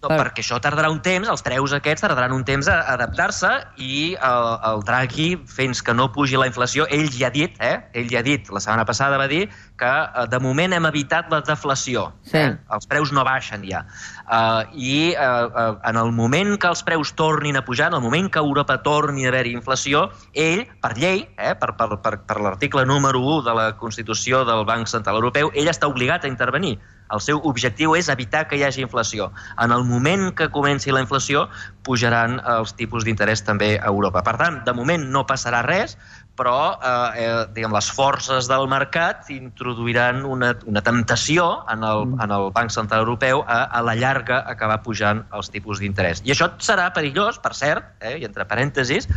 Per... 0.03 0.17
perquè 0.19 0.43
això 0.43 0.59
tardarà 0.59 0.89
un 0.91 0.99
temps, 1.03 1.29
els 1.31 1.43
preus 1.45 1.73
aquests 1.75 2.03
tardaran 2.03 2.33
un 2.35 2.43
temps 2.47 2.67
a 2.67 2.79
adaptar-se 2.93 3.51
i 3.79 4.13
el, 4.19 4.47
el 4.69 4.83
Draghi, 4.87 5.27
fins 5.47 5.81
que 5.85 5.95
no 5.95 6.09
pugi 6.11 6.39
la 6.39 6.47
inflació, 6.49 6.87
ell 6.91 7.07
ja 7.13 7.29
ha 7.29 7.33
dit, 7.33 7.55
eh? 7.63 7.77
ell 7.95 8.09
ja 8.11 8.19
ha 8.19 8.25
dit, 8.25 8.49
la 8.51 8.61
setmana 8.63 8.83
passada 8.89 9.19
va 9.21 9.29
dir 9.31 9.45
que 9.79 9.91
eh, 9.91 10.25
de 10.31 10.39
moment 10.43 10.75
hem 10.75 10.87
evitat 10.89 11.31
la 11.31 11.39
deflació. 11.47 12.09
Sí. 12.27 12.37
Eh? 12.41 12.51
Els 12.75 12.89
preus 12.91 13.13
no 13.15 13.23
baixen 13.27 13.63
ja. 13.67 13.83
Uh, 14.23 14.63
I 14.71 15.13
uh, 15.19 15.47
uh, 15.51 15.77
en 15.89 15.99
el 15.99 16.11
moment 16.15 16.55
que 16.59 16.69
els 16.71 16.83
preus 16.87 17.11
tornin 17.19 17.59
a 17.59 17.63
pujar, 17.65 17.89
en 17.91 17.99
el 17.99 18.03
moment 18.03 18.29
que 18.31 18.39
Europa 18.39 18.79
torni 18.83 19.27
a 19.27 19.31
haver-hi 19.31 19.55
inflació, 19.55 20.07
ell, 20.33 20.65
per 20.83 20.93
llei, 20.97 21.25
eh, 21.37 21.53
per, 21.59 21.73
per, 21.79 21.89
per, 22.03 22.17
per 22.27 22.39
l'article 22.41 22.85
número 22.87 23.19
1 23.19 23.43
de 23.47 23.55
la 23.59 23.67
Constitució 23.79 24.43
del 24.47 24.65
Banc 24.67 24.91
Central 24.91 25.19
Europeu, 25.19 25.51
ell 25.55 25.71
està 25.71 25.91
obligat 25.91 26.23
a 26.23 26.31
intervenir 26.31 26.77
El 27.13 27.21
seu 27.21 27.41
objectiu 27.43 27.95
és 27.97 28.09
evitar 28.09 28.45
que 28.47 28.57
hi 28.57 28.63
hagi 28.63 28.83
inflació. 28.85 29.31
En 29.61 29.71
el 29.75 29.83
moment 29.85 30.31
que 30.37 30.49
comenci 30.53 30.93
la 30.93 31.03
inflació, 31.03 31.47
pujaran 31.83 32.39
els 32.57 32.73
tipus 32.79 33.03
d'interès 33.03 33.43
també 33.43 33.75
a 33.77 33.91
Europa. 33.91 34.23
Per 34.23 34.37
tant, 34.39 34.61
de 34.65 34.73
moment 34.73 35.03
no 35.11 35.25
passarà 35.27 35.61
res, 35.65 35.97
però 36.35 36.79
eh, 36.81 37.23
eh, 37.23 37.45
diguem, 37.53 37.73
les 37.75 37.89
forces 37.93 38.47
del 38.49 38.65
mercat 38.69 39.29
introduiran 39.33 40.23
una, 40.25 40.53
una 40.69 40.81
temptació 40.81 41.45
en 41.69 41.85
el, 41.85 42.05
mm. 42.07 42.21
en 42.25 42.33
el 42.37 42.49
Banc 42.55 42.73
Central 42.73 43.05
Europeu 43.05 43.43
a, 43.45 43.63
a 43.69 43.83
la 43.85 43.95
llarga 43.99 44.41
acabar 44.49 44.79
pujant 44.85 45.23
els 45.37 45.51
tipus 45.53 45.83
d'interès. 45.83 46.23
I 46.25 46.33
això 46.33 46.49
serà 46.63 46.89
perillós, 46.95 47.37
per 47.43 47.53
cert, 47.57 47.93
eh, 48.01 48.17
i 48.21 48.27
entre 48.27 48.47
parèntesis, 48.49 49.09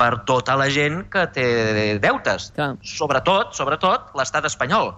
per 0.00 0.24
tota 0.26 0.58
la 0.58 0.68
gent 0.72 1.04
que 1.12 1.26
té 1.34 1.48
deutes. 2.02 2.50
Clar. 2.58 2.74
Sobretot, 2.82 3.54
sobretot 3.54 4.14
l'estat 4.18 4.50
espanyol. 4.50 4.94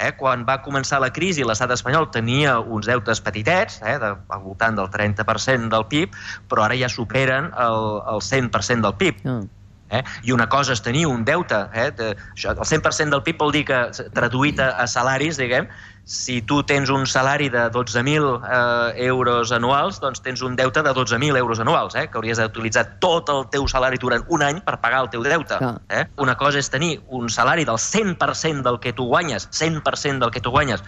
Eh, 0.00 0.12
quan 0.16 0.46
va 0.48 0.56
començar 0.64 1.02
la 1.02 1.10
crisi, 1.12 1.44
l'estat 1.44 1.72
espanyol 1.74 2.06
tenia 2.14 2.56
uns 2.60 2.88
deutes 2.88 3.20
petitets, 3.20 3.80
eh, 3.84 3.98
de, 4.00 4.14
al 4.16 4.44
voltant 4.44 4.78
del 4.78 4.88
30% 4.92 5.68
del 5.72 5.84
PIB, 5.90 6.14
però 6.48 6.64
ara 6.64 6.78
ja 6.80 6.88
superen 6.88 7.50
el, 7.52 7.82
el 8.14 8.22
100% 8.24 8.88
del 8.88 8.96
PIB. 8.96 9.20
Mm. 9.26 9.50
Eh? 9.92 10.00
I 10.24 10.32
una 10.32 10.48
cosa 10.48 10.72
és 10.72 10.80
tenir 10.80 11.04
un 11.04 11.26
deute, 11.28 11.58
eh? 11.76 11.90
de, 11.92 12.14
això, 12.32 12.54
el 12.56 12.64
100% 12.64 13.12
del 13.12 13.22
PIB 13.26 13.42
vol 13.44 13.52
dir 13.52 13.66
que, 13.68 13.80
traduït 14.16 14.62
a, 14.64 14.70
a 14.80 14.88
salaris, 14.88 15.36
diguem, 15.36 15.68
si 16.04 16.42
tu 16.42 16.62
tens 16.66 16.90
un 16.90 17.06
salari 17.06 17.48
de 17.48 17.70
12.000 17.70 18.40
eh, 18.42 19.06
euros 19.06 19.52
anuals, 19.52 20.00
doncs 20.02 20.20
tens 20.22 20.42
un 20.42 20.56
deute 20.56 20.82
de 20.82 20.90
12.000 20.90 21.36
euros 21.38 21.60
anuals, 21.60 21.94
eh? 21.94 22.08
que 22.10 22.18
hauries 22.18 22.40
d'utilitzar 22.42 22.98
tot 23.00 23.30
el 23.30 23.46
teu 23.54 23.68
salari 23.70 24.00
durant 24.02 24.26
un 24.28 24.42
any 24.42 24.60
per 24.66 24.80
pagar 24.82 25.04
el 25.06 25.10
teu 25.14 25.22
deute. 25.22 25.60
Eh? 25.88 26.04
Una 26.18 26.36
cosa 26.36 26.58
és 26.58 26.70
tenir 26.70 26.98
un 27.08 27.30
salari 27.30 27.64
del 27.64 27.78
100% 27.78 28.66
del 28.66 28.80
que 28.80 28.92
tu 28.92 29.06
guanyes, 29.06 29.48
100% 29.52 30.18
del 30.18 30.34
que 30.34 30.42
tu 30.42 30.50
guanyes, 30.50 30.82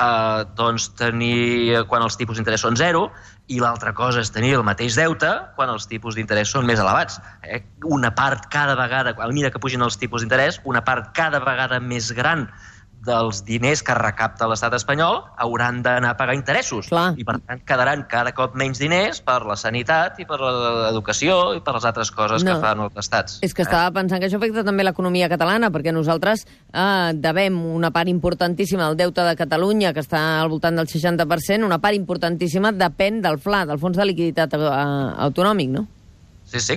eh, 0.00 0.44
doncs 0.56 0.90
tenir, 0.96 1.84
quan 1.86 2.02
els 2.02 2.16
tipus 2.16 2.40
d'interès 2.40 2.64
són 2.64 2.80
zero, 2.80 3.10
i 3.52 3.60
l'altra 3.60 3.92
cosa 3.92 4.22
és 4.24 4.32
tenir 4.32 4.54
el 4.56 4.64
mateix 4.64 4.96
deute 4.96 5.28
quan 5.58 5.68
els 5.68 5.86
tipus 5.90 6.16
d'interès 6.16 6.48
són 6.56 6.64
més 6.64 6.80
elevats. 6.80 7.20
Eh? 7.42 7.60
Una 7.84 8.14
part 8.16 8.48
cada 8.50 8.74
vegada, 8.80 9.12
a 9.12 9.28
mesura 9.28 9.52
que 9.52 9.60
pugin 9.60 9.84
els 9.84 10.00
tipus 10.00 10.24
d'interès, 10.24 10.62
una 10.64 10.80
part 10.84 11.12
cada 11.12 11.44
vegada 11.44 11.80
més 11.80 12.10
gran 12.16 12.48
dels 13.06 13.42
diners 13.46 13.82
que 13.84 13.94
recapta 13.98 14.48
l'estat 14.50 14.74
espanyol 14.76 15.22
hauran 15.40 15.82
d'anar 15.84 16.14
a 16.14 16.18
pagar 16.18 16.36
interessos. 16.36 16.88
Clar. 16.92 17.12
I, 17.20 17.26
per 17.26 17.38
tant, 17.42 17.62
quedaran 17.66 18.04
cada 18.10 18.32
cop 18.36 18.56
menys 18.58 18.80
diners 18.82 19.20
per 19.24 19.40
la 19.48 19.56
sanitat 19.60 20.20
i 20.22 20.26
per 20.28 20.40
l'educació 20.42 21.54
i 21.58 21.62
per 21.64 21.76
les 21.76 21.88
altres 21.88 22.12
coses 22.14 22.44
no. 22.44 22.54
que 22.54 22.64
fan 22.64 22.84
els 22.86 23.00
estats. 23.00 23.38
És 23.46 23.54
que 23.56 23.64
eh? 23.64 23.68
estava 23.68 23.92
pensant 23.96 24.22
que 24.22 24.28
això 24.30 24.40
afecta 24.40 24.64
també 24.66 24.86
l'economia 24.86 25.28
catalana, 25.32 25.70
perquè 25.74 25.94
nosaltres 25.94 26.46
eh, 26.46 27.12
devem 27.14 27.58
una 27.74 27.92
part 27.94 28.10
importantíssima 28.12 28.88
del 28.88 29.00
deute 29.04 29.26
de 29.26 29.36
Catalunya, 29.38 29.92
que 29.94 30.04
està 30.04 30.22
al 30.40 30.52
voltant 30.52 30.80
del 30.80 30.88
60%, 30.90 31.64
una 31.64 31.80
part 31.82 31.96
importantíssima 31.98 32.72
depèn 32.74 33.20
del 33.24 33.40
FLA, 33.42 33.64
del 33.70 33.82
Fons 33.82 34.00
de 34.00 34.08
Liquiditat 34.08 34.56
eh, 34.58 34.70
Autonòmic, 35.28 35.74
no? 35.74 35.86
Sí, 36.54 36.60
sí, 36.60 36.74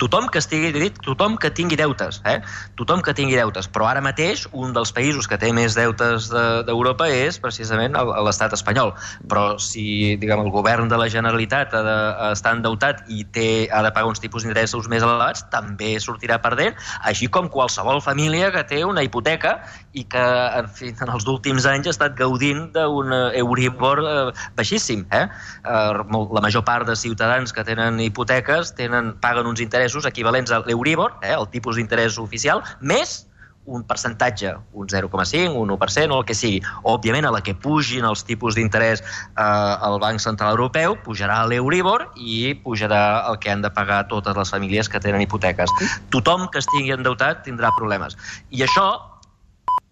tothom 0.00 0.30
que 0.32 0.40
estigui 0.40 0.70
dit, 0.72 0.94
tothom 1.04 1.34
que 1.36 1.50
tingui 1.52 1.76
deutes, 1.76 2.22
eh? 2.24 2.38
tothom 2.80 3.02
que 3.04 3.12
tingui 3.12 3.36
deutes. 3.36 3.66
Però 3.68 3.84
ara 3.90 4.00
mateix 4.00 4.46
un 4.56 4.72
dels 4.72 4.88
països 4.96 5.28
que 5.28 5.36
té 5.36 5.50
més 5.52 5.74
deutes 5.76 6.30
d'Europa 6.32 7.04
de, 7.10 7.26
és 7.26 7.36
precisament 7.36 7.92
l'estat 8.24 8.54
espanyol. 8.56 8.94
Però 9.28 9.58
si 9.60 10.16
diguem, 10.16 10.46
el 10.46 10.48
govern 10.54 10.88
de 10.88 10.96
la 10.96 11.10
Generalitat 11.12 11.74
ha 11.76 11.82
d'estar 11.84 12.54
endeutat 12.56 13.02
i 13.12 13.26
té, 13.36 13.66
ha 13.68 13.82
de 13.84 13.90
pagar 13.92 14.08
uns 14.08 14.22
tipus 14.22 14.46
d'interessos 14.46 14.88
més 14.88 15.04
elevats, 15.04 15.44
també 15.52 15.98
sortirà 16.00 16.40
perdent, 16.40 16.80
així 17.04 17.28
com 17.28 17.52
qualsevol 17.52 18.00
família 18.00 18.48
que 18.54 18.64
té 18.64 18.80
una 18.88 19.04
hipoteca 19.04 19.58
i 19.92 20.06
que 20.08 20.24
en, 20.62 20.72
fi, 20.72 20.94
en 20.96 21.12
els 21.12 21.28
últims 21.28 21.68
anys 21.68 21.90
ha 21.90 21.96
estat 21.98 22.16
gaudint 22.16 22.70
d'un 22.72 23.12
Euribor 23.12 24.00
eh, 24.00 24.16
baixíssim. 24.56 25.04
Eh? 25.12 25.26
Eh, 25.68 26.18
la 26.32 26.44
major 26.48 26.64
part 26.64 26.88
de 26.88 26.96
ciutadans 26.96 27.52
que 27.52 27.64
tenen 27.68 28.00
hipoteques 28.00 28.72
tenen 28.72 28.85
tenen, 28.86 29.14
paguen 29.22 29.50
uns 29.50 29.62
interessos 29.64 30.06
equivalents 30.08 30.54
a 30.54 30.62
l'Euribor, 30.64 31.18
eh, 31.22 31.34
el 31.36 31.48
tipus 31.52 31.76
d'interès 31.76 32.20
oficial, 32.22 32.64
més 32.80 33.24
un 33.66 33.82
percentatge, 33.82 34.54
un 34.72 34.86
0,5, 34.86 35.54
un 35.58 35.70
1% 35.74 36.14
o 36.14 36.20
el 36.20 36.24
que 36.24 36.34
sigui. 36.38 36.60
Òbviament, 36.86 37.26
a 37.26 37.32
la 37.34 37.42
que 37.42 37.54
pugin 37.54 38.06
els 38.06 38.22
tipus 38.24 38.54
d'interès 38.54 39.02
eh, 39.02 39.42
al 39.42 39.98
Banc 40.02 40.22
Central 40.22 40.54
Europeu, 40.54 40.96
pujarà 41.04 41.42
l'Euribor 41.50 42.06
i 42.16 42.54
pujarà 42.62 43.02
el 43.32 43.40
que 43.42 43.50
han 43.50 43.66
de 43.66 43.72
pagar 43.74 44.06
totes 44.12 44.38
les 44.38 44.54
famílies 44.54 44.88
que 44.88 45.02
tenen 45.02 45.26
hipoteques. 45.26 45.74
Tothom 46.14 46.46
que 46.52 46.62
estigui 46.62 46.94
endeutat 46.94 47.42
tindrà 47.46 47.74
problemes. 47.76 48.16
I 48.54 48.64
això 48.66 48.86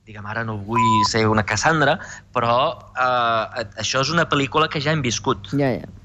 diguem, 0.05 0.27
ara 0.29 0.45
no 0.45 0.59
vull 0.61 0.85
ser 1.09 1.25
una 1.33 1.43
Cassandra, 1.49 1.97
però 2.37 2.57
eh, 2.93 3.67
això 3.81 4.05
és 4.05 4.15
una 4.15 4.29
pel·lícula 4.29 4.69
que 4.71 4.83
ja 4.85 4.93
hem 4.93 5.03
viscut. 5.03 5.51
Ja, 5.57 5.75
ja. 5.81 6.04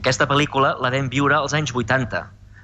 Aquesta 0.00 0.24
pel·lícula 0.28 0.74
la 0.80 0.90
vam 0.92 1.10
viure 1.12 1.36
als 1.36 1.52
anys 1.56 1.74
80. 1.76 2.22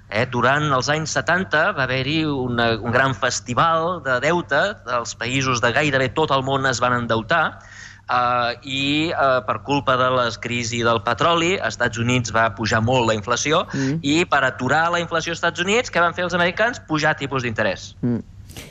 Eh? 0.09 0.25
Durant 0.33 0.71
els 0.73 0.89
anys 0.93 1.13
70 1.19 1.73
va 1.77 1.85
haver-hi 1.85 2.23
un 2.25 2.93
gran 2.95 3.13
festival 3.15 4.01
de 4.07 4.21
deute, 4.25 4.63
els 4.99 5.13
països 5.21 5.61
de 5.61 5.73
gairebé 5.77 6.09
tot 6.17 6.33
el 6.33 6.47
món 6.47 6.69
es 6.71 6.81
van 6.81 6.97
endeutar, 7.03 7.59
Uh, 8.07 8.55
i 8.63 9.11
uh, 9.11 9.41
per 9.43 9.57
culpa 9.67 9.97
de 9.99 10.07
les 10.15 10.37
crisi 10.39 10.79
del 10.87 11.01
petroli, 11.03 11.57
als 11.59 11.75
Estats 11.75 11.99
Units 11.99 12.31
va 12.31 12.45
pujar 12.55 12.79
molt 12.79 13.09
la 13.09 13.17
inflació 13.19 13.65
mm. 13.67 13.97
i 14.07 14.21
per 14.31 14.45
aturar 14.47 14.85
la 14.95 15.01
inflació 15.03 15.35
als 15.35 15.41
Estats 15.41 15.65
Units, 15.65 15.91
què 15.91 15.99
van 16.05 16.15
fer 16.15 16.23
els 16.23 16.37
americans? 16.39 16.79
Pujar 16.87 17.17
tipus 17.19 17.43
d'interès. 17.43 17.89
Mm. 18.07 18.23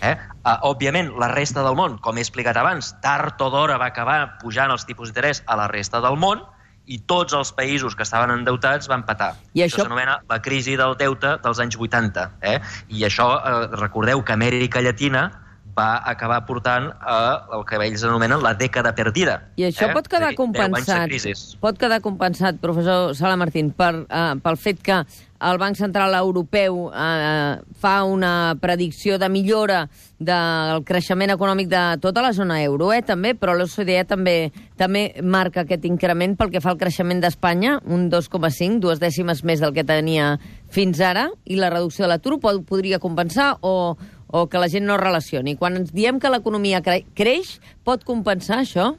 Eh? 0.08 0.13
Uh, 0.39 0.56
òbviament, 0.71 1.12
la 1.19 1.28
resta 1.34 1.67
del 1.67 1.75
món, 1.75 1.99
com 1.99 2.15
he 2.15 2.23
explicat 2.23 2.56
abans, 2.63 2.93
tard 3.04 3.43
o 3.43 3.51
d'hora 3.51 3.75
va 3.82 3.91
acabar 3.91 4.38
pujant 4.39 4.71
els 4.71 4.88
tipus 4.88 5.12
d'interès 5.12 5.43
a 5.51 5.60
la 5.60 5.67
resta 5.67 5.99
del 5.99 6.15
món, 6.15 6.47
i 6.88 7.00
tots 7.10 7.34
els 7.34 7.52
països 7.56 7.95
que 7.95 8.06
estaven 8.06 8.34
endeutats 8.34 8.89
van 8.91 9.06
patar. 9.08 9.34
I 9.54 9.65
això, 9.65 9.82
això 9.82 9.88
s'anomena 9.88 10.19
la 10.30 10.41
crisi 10.41 10.76
del 10.80 10.98
deute 11.00 11.38
dels 11.43 11.62
anys 11.63 11.80
80. 11.80 12.28
Eh? 12.41 12.60
I 12.89 13.08
això, 13.10 13.32
eh, 13.39 13.65
recordeu 13.80 14.21
que 14.24 14.38
Amèrica 14.38 14.84
Llatina 14.86 15.28
va 15.76 16.00
acabar 16.08 16.39
portant 16.48 16.88
a 17.02 17.17
el 17.58 17.65
que 17.67 17.80
ells 17.84 18.04
anomenen 18.08 18.41
la 18.43 18.54
dècada 18.56 18.93
perdida. 18.95 19.41
I 19.60 19.67
això 19.69 19.89
eh? 19.89 19.93
pot 19.95 20.08
quedar 20.12 20.32
compensat, 20.38 21.12
pot 21.60 21.80
quedar 21.80 22.00
compensat, 22.06 22.62
professor 22.63 23.12
Sala 23.17 23.36
Martín, 23.39 23.74
per, 23.76 23.91
uh, 24.06 24.38
pel 24.43 24.60
fet 24.62 24.80
que 24.86 25.02
el 25.45 25.60
Banc 25.62 25.77
Central 25.77 26.15
Europeu 26.17 26.89
eh, 26.89 27.58
fa 27.79 27.95
una 28.03 28.55
predicció 28.62 29.19
de 29.21 29.29
millora 29.29 29.86
del 30.17 30.81
creixement 30.88 31.34
econòmic 31.36 31.69
de 31.69 31.84
tota 32.01 32.23
la 32.25 32.34
zona 32.34 32.62
euro, 32.63 32.91
eh, 32.93 33.03
també, 33.05 33.36
però 33.38 33.53
l'OCDE 33.53 34.05
també 34.10 34.36
també 34.75 35.05
marca 35.21 35.63
aquest 35.63 35.86
increment 35.86 36.36
pel 36.39 36.51
que 36.51 36.63
fa 36.63 36.73
al 36.73 36.81
creixement 36.81 37.21
d'Espanya, 37.23 37.77
un 37.86 38.10
2,5, 38.12 38.81
dues 38.84 38.99
dècimes 38.99 39.43
més 39.43 39.62
del 39.63 39.75
que 39.75 39.86
tenia 39.88 40.36
fins 40.71 40.99
ara, 40.99 41.29
i 41.45 41.60
la 41.60 41.71
reducció 41.71 42.05
de 42.05 42.13
l'atur 42.15 42.39
podria 42.41 42.99
compensar 42.99 43.55
o, 43.62 43.95
o 44.27 44.47
que 44.49 44.60
la 44.60 44.69
gent 44.71 44.88
no 44.88 44.97
relacioni. 44.97 45.55
Quan 45.55 45.77
ens 45.79 45.93
diem 45.95 46.19
que 46.19 46.31
l'economia 46.31 46.81
cre 46.84 47.03
creix, 47.15 47.60
pot 47.88 48.03
compensar 48.08 48.63
això? 48.63 48.95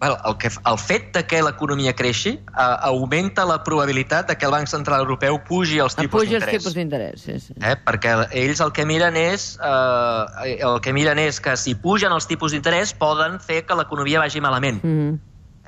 Well, 0.00 0.14
el, 0.24 0.36
que, 0.38 0.46
el 0.46 0.78
fet 0.78 1.08
de 1.16 1.24
que 1.26 1.40
l'economia 1.42 1.90
creixi 1.98 2.36
uh, 2.38 2.66
augmenta 2.86 3.42
la 3.48 3.56
probabilitat 3.66 4.28
de 4.30 4.36
que 4.38 4.46
el 4.46 4.52
Banc 4.54 4.70
Central 4.70 5.02
Europeu 5.02 5.40
pugi 5.48 5.80
els 5.82 5.96
tipus 5.98 6.22
d'interès. 6.22 6.44
Pugi 6.44 6.54
els 6.54 6.62
tipus 6.62 6.76
d'interès, 6.76 7.24
sí, 7.24 7.38
sí. 7.42 7.56
Eh? 7.58 7.74
Perquè 7.82 8.12
ells 8.44 8.62
el 8.62 8.70
que 8.76 8.86
miren 8.86 9.18
és 9.18 9.48
uh, 9.58 10.44
el 10.46 10.78
que 10.84 10.94
miren 10.94 11.18
és 11.18 11.42
que 11.42 11.56
si 11.58 11.74
pugen 11.74 12.14
els 12.14 12.30
tipus 12.30 12.54
d'interès 12.54 12.94
poden 12.94 13.40
fer 13.42 13.64
que 13.66 13.74
l'economia 13.74 14.22
vagi 14.22 14.44
malament. 14.44 14.84
Mm 14.84 14.94
-hmm. 15.00 15.18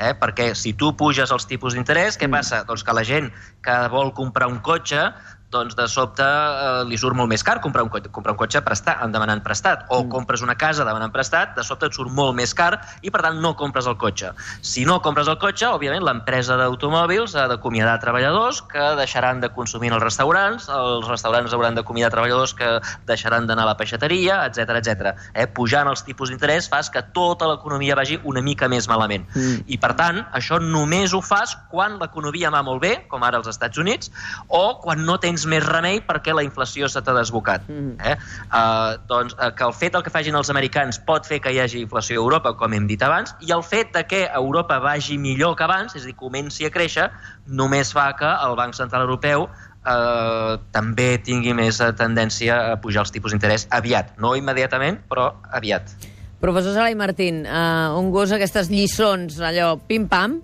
Eh? 0.01 0.15
Perquè 0.17 0.55
si 0.55 0.73
tu 0.73 0.95
puges 0.97 1.31
els 1.31 1.47
tipus 1.47 1.75
d'interès, 1.75 2.17
què 2.17 2.29
mm. 2.29 2.33
passa? 2.33 2.63
Doncs 2.65 2.85
que 2.85 2.95
la 2.97 3.05
gent 3.05 3.33
que 3.61 3.77
vol 3.93 4.15
comprar 4.17 4.49
un 4.49 4.61
cotxe 4.65 5.11
doncs 5.51 5.75
de 5.77 5.87
sobte 5.91 6.25
eh, 6.25 6.83
li 6.87 6.99
surt 7.01 7.19
molt 7.19 7.31
més 7.31 7.43
car 7.47 7.59
comprar 7.63 7.83
un, 7.85 7.91
cotxe, 7.93 8.11
comprar 8.15 8.35
un 8.37 8.41
cotxe 8.41 8.63
prestat, 8.65 9.03
demanant 9.11 9.43
prestat, 9.43 9.83
o 9.91 10.03
mm. 10.05 10.11
compres 10.13 10.45
una 10.47 10.55
casa 10.59 10.87
demanant 10.87 11.13
prestat, 11.15 11.57
de 11.57 11.65
sobte 11.67 11.91
et 11.91 11.97
surt 11.97 12.13
molt 12.15 12.37
més 12.39 12.55
car 12.55 12.73
i 13.03 13.11
per 13.11 13.23
tant 13.27 13.41
no 13.43 13.53
compres 13.59 13.89
el 13.91 13.99
cotxe. 14.01 14.33
Si 14.63 14.85
no 14.87 15.01
compres 15.03 15.29
el 15.31 15.39
cotxe, 15.43 15.67
òbviament 15.69 16.05
l'empresa 16.07 16.57
d'automòbils 16.61 17.35
ha 17.35 17.49
d'acomiadar 17.51 17.99
treballadors 18.03 18.63
que 18.71 18.87
deixaran 19.01 19.43
de 19.43 19.51
consumir 19.57 19.91
en 19.91 19.99
els 19.99 20.07
restaurants, 20.07 20.69
els 20.71 21.09
restaurants 21.11 21.55
hauran 21.57 21.79
d'acomiadar 21.79 22.15
treballadors 22.15 22.55
que 22.55 22.71
deixaran 23.11 23.51
d'anar 23.51 23.67
a 23.67 23.73
la 23.73 23.77
peixateria, 23.81 24.45
etc 24.47 24.79
etc. 24.79 25.13
Eh? 25.35 25.49
Pujant 25.51 25.91
els 25.91 26.05
tipus 26.07 26.31
d'interès 26.31 26.71
fas 26.71 26.91
que 26.93 27.03
tota 27.17 27.49
l'economia 27.51 27.99
vagi 27.99 28.21
una 28.25 28.43
mica 28.45 28.69
més 28.71 28.89
malament. 28.91 29.27
Mm. 29.35 29.67
I 29.67 29.81
per 29.83 29.93
tant, 29.99 30.23
això 30.37 30.61
només 30.63 31.15
ho 31.17 31.23
fas 31.25 31.57
quan 31.71 31.99
l'economia 32.01 32.53
va 32.55 32.63
molt 32.67 32.83
bé, 32.85 32.95
com 33.11 33.25
ara 33.27 33.41
als 33.41 33.51
Estats 33.51 33.81
Units, 33.81 34.13
o 34.49 34.79
quan 34.83 35.05
no 35.07 35.19
tens 35.21 35.40
tens 35.41 35.49
més 35.49 35.65
remei 35.65 36.01
perquè 36.05 36.35
la 36.35 36.45
inflació 36.45 36.89
se 36.89 37.01
t'ha 37.01 37.15
desbocat. 37.17 37.65
Mm. 37.69 37.97
Eh? 38.05 38.17
Uh, 38.51 38.99
doncs 39.09 39.35
uh, 39.39 39.51
que 39.57 39.65
el 39.65 39.73
fet 39.73 39.97
el 39.97 40.05
que 40.05 40.13
facin 40.13 40.37
els 40.37 40.51
americans 40.53 41.01
pot 41.07 41.27
fer 41.27 41.41
que 41.41 41.53
hi 41.53 41.61
hagi 41.61 41.81
inflació 41.81 42.19
a 42.19 42.25
Europa, 42.25 42.53
com 42.59 42.75
hem 42.77 42.87
dit 42.91 43.01
abans, 43.03 43.35
i 43.41 43.53
el 43.53 43.65
fet 43.65 43.95
de 43.95 44.05
que 44.05 44.27
Europa 44.29 44.79
vagi 44.81 45.19
millor 45.19 45.57
que 45.57 45.65
abans, 45.65 45.97
és 45.97 46.05
a 46.05 46.11
dir, 46.11 46.17
comenci 46.17 46.67
a 46.67 46.71
créixer, 46.71 47.09
només 47.47 47.93
fa 47.93 48.11
que 48.19 48.29
el 48.29 48.57
Banc 48.59 48.77
Central 48.77 49.07
Europeu 49.07 49.49
eh, 49.49 50.55
també 50.75 51.09
tingui 51.25 51.55
més 51.57 51.81
tendència 51.99 52.61
a 52.75 52.79
pujar 52.83 53.07
els 53.07 53.13
tipus 53.15 53.33
d'interès 53.33 53.67
aviat. 53.71 54.17
No 54.21 54.35
immediatament, 54.37 55.01
però 55.09 55.33
aviat. 55.57 55.95
Professor 56.41 56.73
Sala 56.73 56.93
i 56.93 56.97
Martín, 56.97 57.43
uh, 57.45 57.93
un 57.99 58.09
gust 58.15 58.33
aquestes 58.33 58.71
lliçons, 58.73 59.37
allò, 59.45 59.75
pim-pam, 59.89 60.39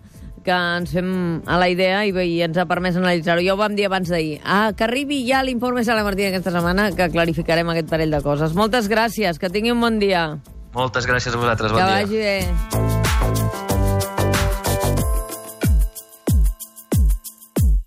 que 0.46 0.54
ens 0.54 0.92
fem 0.94 1.10
a 1.44 1.58
la 1.60 1.68
idea 1.72 2.04
i, 2.06 2.14
i 2.14 2.40
ens 2.46 2.56
ha 2.56 2.66
permès 2.70 2.96
analitzar-ho. 2.96 3.42
Ja 3.44 3.56
ho 3.56 3.60
vam 3.60 3.74
dir 3.78 3.88
abans 3.90 4.08
d'ahir. 4.12 4.38
Ah, 4.44 4.70
que 4.76 4.86
arribi 4.86 5.24
ja 5.26 5.42
l'informe 5.46 5.84
Sala 5.84 6.04
i 6.04 6.08
Martín 6.08 6.30
aquesta 6.30 6.54
setmana, 6.54 6.92
que 6.96 7.10
clarificarem 7.12 7.74
aquest 7.74 7.90
parell 7.90 8.14
de 8.14 8.22
coses. 8.24 8.54
Moltes 8.58 8.88
gràcies, 8.92 9.42
que 9.42 9.50
tingui 9.50 9.74
un 9.74 9.82
bon 9.82 9.98
dia. 10.02 10.28
Moltes 10.76 11.08
gràcies 11.08 11.34
a 11.34 11.40
vosaltres, 11.40 11.72
bon 11.72 11.80
que 11.80 11.86
dia. 11.86 11.94
vagi 12.04 12.16
bé. 12.22 13.25